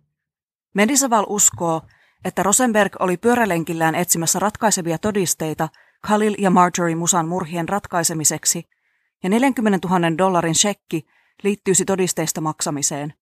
Mendisaval 0.74 1.26
uskoo, 1.28 1.82
että 2.24 2.42
Rosenberg 2.42 2.96
oli 2.98 3.16
pyörälenkillään 3.16 3.94
etsimässä 3.94 4.38
ratkaisevia 4.38 4.98
todisteita 4.98 5.68
Khalil 6.06 6.34
ja 6.38 6.50
Marjorie 6.50 6.94
Musan 6.94 7.28
murhien 7.28 7.68
ratkaisemiseksi, 7.68 8.68
ja 9.22 9.30
40 9.30 9.88
000 9.88 10.18
dollarin 10.18 10.54
shekki 10.54 11.06
liittyisi 11.42 11.84
todisteista 11.84 12.40
maksamiseen. 12.40 13.14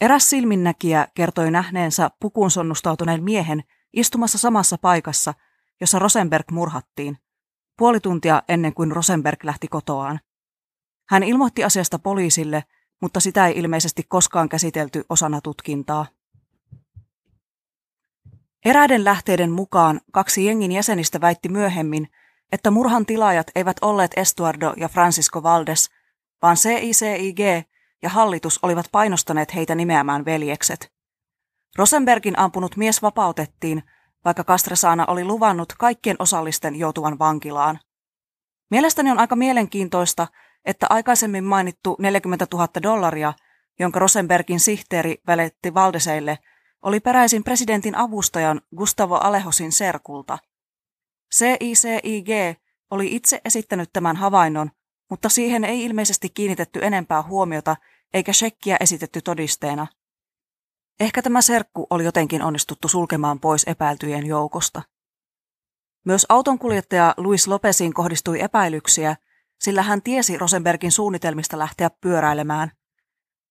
Eräs 0.00 0.30
silminnäkijä 0.30 1.08
kertoi 1.14 1.50
nähneensä 1.50 2.10
pukuun 2.20 2.50
sonnustautuneen 2.50 3.24
miehen 3.24 3.64
istumassa 3.96 4.38
samassa 4.38 4.78
paikassa, 4.78 5.34
jossa 5.80 5.98
Rosenberg 5.98 6.50
murhattiin, 6.50 7.18
puoli 7.78 8.00
tuntia 8.00 8.42
ennen 8.48 8.74
kuin 8.74 8.92
Rosenberg 8.92 9.44
lähti 9.44 9.68
kotoaan. 9.68 10.20
Hän 11.08 11.22
ilmoitti 11.22 11.64
asiasta 11.64 11.98
poliisille, 11.98 12.64
mutta 13.02 13.20
sitä 13.20 13.46
ei 13.46 13.58
ilmeisesti 13.58 14.02
koskaan 14.08 14.48
käsitelty 14.48 15.04
osana 15.08 15.40
tutkintaa. 15.40 16.06
Eräiden 18.64 19.04
lähteiden 19.04 19.50
mukaan 19.50 20.00
kaksi 20.12 20.44
jengin 20.44 20.72
jäsenistä 20.72 21.20
väitti 21.20 21.48
myöhemmin, 21.48 22.08
että 22.52 22.70
murhan 22.70 23.06
tilaajat 23.06 23.46
eivät 23.54 23.76
olleet 23.82 24.10
Estuardo 24.16 24.74
ja 24.76 24.88
Francisco 24.88 25.42
Valdes, 25.42 25.90
vaan 26.42 26.56
CICIG 26.56 27.38
ja 28.02 28.08
hallitus 28.08 28.58
olivat 28.62 28.86
painostaneet 28.92 29.54
heitä 29.54 29.74
nimeämään 29.74 30.24
veljekset. 30.24 30.95
Rosenbergin 31.76 32.38
ampunut 32.38 32.76
mies 32.76 33.02
vapautettiin, 33.02 33.82
vaikka 34.24 34.44
Castresana 34.44 35.04
oli 35.08 35.24
luvannut 35.24 35.72
kaikkien 35.78 36.16
osallisten 36.18 36.76
joutuvan 36.76 37.18
vankilaan. 37.18 37.78
Mielestäni 38.70 39.10
on 39.10 39.18
aika 39.18 39.36
mielenkiintoista, 39.36 40.26
että 40.64 40.86
aikaisemmin 40.90 41.44
mainittu 41.44 41.96
40 41.98 42.46
000 42.52 42.68
dollaria, 42.82 43.32
jonka 43.78 43.98
Rosenbergin 43.98 44.60
sihteeri 44.60 45.16
väletti 45.26 45.74
Valdeseille, 45.74 46.38
oli 46.82 47.00
peräisin 47.00 47.44
presidentin 47.44 47.94
avustajan 47.94 48.60
Gustavo 48.76 49.14
Alehosin 49.14 49.72
serkulta. 49.72 50.38
CICIG 51.34 52.28
oli 52.90 53.16
itse 53.16 53.40
esittänyt 53.44 53.90
tämän 53.92 54.16
havainnon, 54.16 54.70
mutta 55.10 55.28
siihen 55.28 55.64
ei 55.64 55.84
ilmeisesti 55.84 56.28
kiinnitetty 56.28 56.80
enempää 56.82 57.22
huomiota 57.22 57.76
eikä 58.14 58.32
shekkiä 58.32 58.76
esitetty 58.80 59.22
todisteena. 59.22 59.86
Ehkä 61.00 61.22
tämä 61.22 61.42
serkku 61.42 61.86
oli 61.90 62.04
jotenkin 62.04 62.42
onnistuttu 62.42 62.88
sulkemaan 62.88 63.40
pois 63.40 63.64
epäiltyjen 63.64 64.26
joukosta. 64.26 64.82
Myös 66.04 66.26
autonkuljettaja 66.28 67.14
Luis 67.16 67.48
Lopesiin 67.48 67.94
kohdistui 67.94 68.40
epäilyksiä, 68.40 69.16
sillä 69.60 69.82
hän 69.82 70.02
tiesi 70.02 70.38
Rosenbergin 70.38 70.92
suunnitelmista 70.92 71.58
lähteä 71.58 71.90
pyöräilemään. 71.90 72.72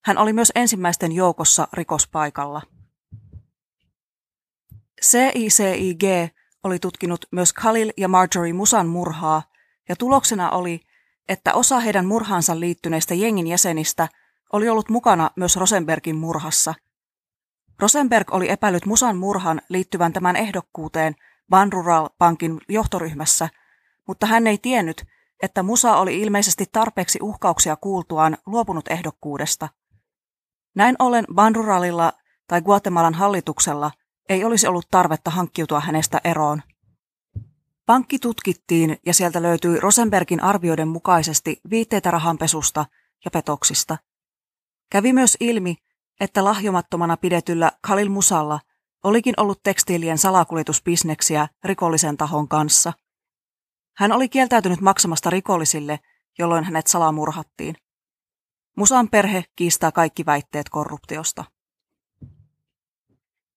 Hän 0.06 0.18
oli 0.18 0.34
myös 0.34 0.52
ensimmäisten 0.56 1.12
joukossa 1.12 1.68
rikospaikalla. 1.74 2.62
CICIG 5.02 6.04
oli 6.64 6.80
tutkinut 6.80 7.26
myös 7.32 7.54
Khalil 7.54 7.92
ja 7.98 8.08
Marjorie 8.08 8.54
Musan 8.54 8.88
murhaa, 8.88 9.44
ja 9.90 9.96
tuloksena 9.96 10.50
oli, 10.50 10.80
että 11.30 11.54
osa 11.54 11.80
heidän 11.80 12.06
murhaansa 12.06 12.60
liittyneistä 12.60 13.14
jengin 13.14 13.48
jäsenistä 13.48 14.08
oli 14.54 14.70
ollut 14.70 14.90
mukana 14.90 15.32
myös 15.36 15.56
Rosenbergin 15.56 16.16
murhassa. 16.16 16.74
Rosenberg 17.80 18.34
oli 18.34 18.50
epäillyt 18.50 18.86
Musan 18.86 19.18
murhan 19.18 19.62
liittyvän 19.70 20.14
tämän 20.14 20.36
ehdokkuuteen 20.36 21.16
Banrural 21.50 22.10
Bankin 22.18 22.62
johtoryhmässä, 22.70 23.50
mutta 24.08 24.26
hän 24.26 24.48
ei 24.48 24.58
tiennyt, 24.58 25.06
että 25.44 25.64
Musa 25.64 25.96
oli 25.96 26.22
ilmeisesti 26.22 26.66
tarpeeksi 26.72 27.20
uhkauksia 27.22 27.76
kuultuaan 27.76 28.38
luopunut 28.46 28.88
ehdokkuudesta. 28.88 29.70
Näin 30.76 30.96
ollen 31.00 31.26
Banruralilla 31.34 32.14
tai 32.48 32.62
Guatemalan 32.62 33.14
hallituksella 33.14 33.92
ei 34.30 34.44
olisi 34.44 34.68
ollut 34.68 34.88
tarvetta 34.92 35.32
hankkiutua 35.32 35.80
hänestä 35.80 36.22
eroon. 36.24 36.62
Pankki 37.86 38.20
tutkittiin 38.20 38.98
ja 39.06 39.14
sieltä 39.14 39.42
löytyi 39.42 39.80
Rosenbergin 39.80 40.44
arvioiden 40.44 40.88
mukaisesti 40.88 41.62
viitteitä 41.70 42.12
rahanpesusta 42.12 42.86
ja 43.26 43.32
petoksista. 43.32 43.98
Kävi 44.92 45.14
myös 45.14 45.38
ilmi, 45.40 45.76
että 46.20 46.44
lahjomattomana 46.44 47.18
pidetyllä 47.18 47.72
Khalil 47.88 48.10
Musalla 48.10 48.60
olikin 49.04 49.34
ollut 49.38 49.64
tekstiilien 49.64 50.18
salakuljetusbisneksiä 50.18 51.48
rikollisen 51.64 52.18
tahon 52.18 52.48
kanssa. 52.48 52.94
Hän 53.98 54.12
oli 54.12 54.30
kieltäytynyt 54.30 54.82
maksamasta 54.82 55.30
rikollisille, 55.30 56.00
jolloin 56.40 56.64
hänet 56.64 56.88
salamurhattiin. 56.88 57.76
Musan 58.78 59.10
perhe 59.10 59.44
kiistää 59.56 59.92
kaikki 59.92 60.26
väitteet 60.26 60.70
korruptiosta. 60.70 61.46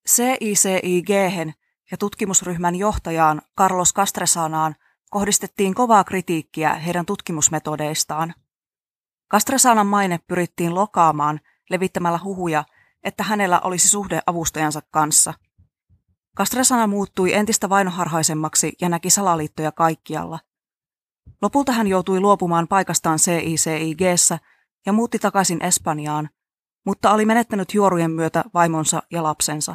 CICIG 0.08 1.10
ja 1.90 1.96
tutkimusryhmän 1.98 2.74
johtajaan 2.74 3.42
Carlos 3.58 3.94
Castresanaan 3.94 4.74
kohdistettiin 5.10 5.74
kovaa 5.74 6.04
kritiikkiä 6.04 6.74
heidän 6.74 7.06
tutkimusmetodeistaan. 7.06 8.34
Castresanan 9.32 9.86
maine 9.86 10.18
pyrittiin 10.28 10.74
lokaamaan 10.74 11.40
levittämällä 11.70 12.20
huhuja, 12.24 12.64
että 13.04 13.24
hänellä 13.24 13.60
olisi 13.60 13.88
suhde 13.88 14.20
avustajansa 14.26 14.82
kanssa. 14.90 15.34
Castresana 16.36 16.86
muuttui 16.86 17.34
entistä 17.34 17.68
vainoharhaisemmaksi 17.68 18.72
ja 18.80 18.88
näki 18.88 19.10
salaliittoja 19.10 19.72
kaikkialla. 19.72 20.38
Lopulta 21.42 21.72
hän 21.72 21.86
joutui 21.86 22.20
luopumaan 22.20 22.68
paikastaan 22.68 23.18
CICIGssä 23.18 24.38
ja 24.86 24.92
muutti 24.92 25.18
takaisin 25.18 25.64
Espanjaan, 25.64 26.28
mutta 26.86 27.12
oli 27.12 27.24
menettänyt 27.24 27.74
juorujen 27.74 28.10
myötä 28.10 28.44
vaimonsa 28.54 29.02
ja 29.10 29.22
lapsensa. 29.22 29.74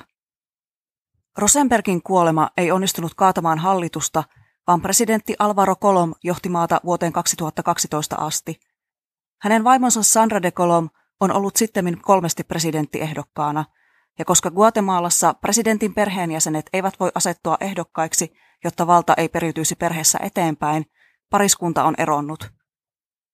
Rosenbergin 1.38 2.04
kuolema 2.04 2.50
ei 2.58 2.72
onnistunut 2.72 3.14
kaatamaan 3.16 3.60
hallitusta, 3.60 4.24
vaan 4.68 4.82
presidentti 4.82 5.36
Alvaro 5.40 5.76
Colom 5.76 6.14
johti 6.24 6.50
maata 6.50 6.82
vuoteen 6.86 7.14
2012 7.14 8.16
asti. 8.16 8.60
Hänen 9.42 9.64
vaimonsa 9.64 10.04
Sandra 10.04 10.42
de 10.42 10.52
Colom 10.52 10.90
on 11.24 11.32
ollut 11.32 11.56
sittemmin 11.56 12.02
kolmesti 12.02 12.44
presidenttiehdokkaana, 12.44 13.66
ja 14.20 14.26
koska 14.26 14.52
Guatemalassa 14.52 15.34
presidentin 15.34 15.94
perheenjäsenet 15.94 16.70
eivät 16.74 17.00
voi 17.00 17.12
asettua 17.16 17.58
ehdokkaiksi, 17.62 18.34
jotta 18.64 18.88
valta 18.88 19.14
ei 19.18 19.30
periytyisi 19.30 19.76
perheessä 19.76 20.20
eteenpäin, 20.22 20.86
pariskunta 21.30 21.84
on 21.84 21.96
eronnut. 21.98 22.52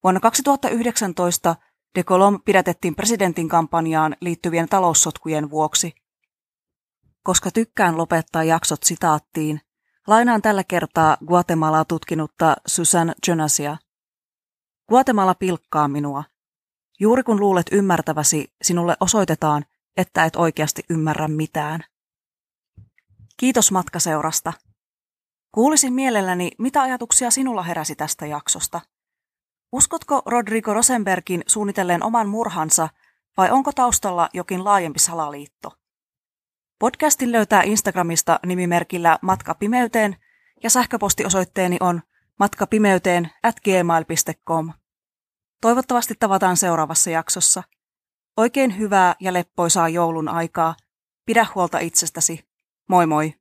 Vuonna 0.03 0.19
2019 0.19 1.55
de 1.95 2.03
Colom 2.03 2.39
pidätettiin 2.45 2.95
presidentin 2.95 3.49
kampanjaan 3.49 4.15
liittyvien 4.21 4.69
taloussotkujen 4.69 5.49
vuoksi– 5.49 5.93
koska 7.23 7.51
tykkään 7.51 7.97
lopettaa 7.97 8.43
jaksot 8.43 8.83
sitaattiin, 8.83 9.61
lainaan 10.07 10.41
tällä 10.41 10.63
kertaa 10.63 11.17
Guatemalaa 11.27 11.85
tutkinutta 11.85 12.55
Susan 12.65 13.15
Jonasia. 13.27 13.77
Guatemala 14.89 15.35
pilkkaa 15.35 15.87
minua. 15.87 16.23
Juuri 16.99 17.23
kun 17.23 17.39
luulet 17.39 17.65
ymmärtäväsi, 17.71 18.53
sinulle 18.61 18.97
osoitetaan, 18.99 19.65
että 19.97 20.25
et 20.25 20.35
oikeasti 20.35 20.83
ymmärrä 20.89 21.27
mitään. 21.27 21.83
Kiitos 23.37 23.71
matkaseurasta. 23.71 24.53
Kuulisin 25.51 25.93
mielelläni, 25.93 26.51
mitä 26.57 26.81
ajatuksia 26.81 27.31
sinulla 27.31 27.63
heräsi 27.63 27.95
tästä 27.95 28.25
jaksosta. 28.25 28.81
Uskotko 29.71 30.21
Rodrigo 30.25 30.73
Rosenbergin 30.73 31.43
suunnitelleen 31.47 32.03
oman 32.03 32.29
murhansa 32.29 32.89
vai 33.37 33.51
onko 33.51 33.71
taustalla 33.71 34.29
jokin 34.33 34.63
laajempi 34.63 34.99
salaliitto? 34.99 35.71
Podcastin 36.79 37.31
löytää 37.31 37.61
Instagramista 37.63 38.39
nimimerkillä 38.45 39.19
Matka 39.21 39.55
pimeyteen 39.55 40.15
ja 40.63 40.69
sähköpostiosoitteeni 40.69 41.77
on 41.79 42.01
matkapimeyteen 42.39 43.29
at 43.43 43.55
gmail.com. 43.59 44.73
Toivottavasti 45.61 46.13
tavataan 46.19 46.57
seuraavassa 46.57 47.09
jaksossa. 47.09 47.63
Oikein 48.37 48.77
hyvää 48.77 49.15
ja 49.19 49.33
leppoisaa 49.33 49.89
joulun 49.89 50.27
aikaa. 50.27 50.75
Pidä 51.25 51.45
huolta 51.55 51.79
itsestäsi. 51.79 52.47
Moi 52.89 53.05
moi! 53.05 53.38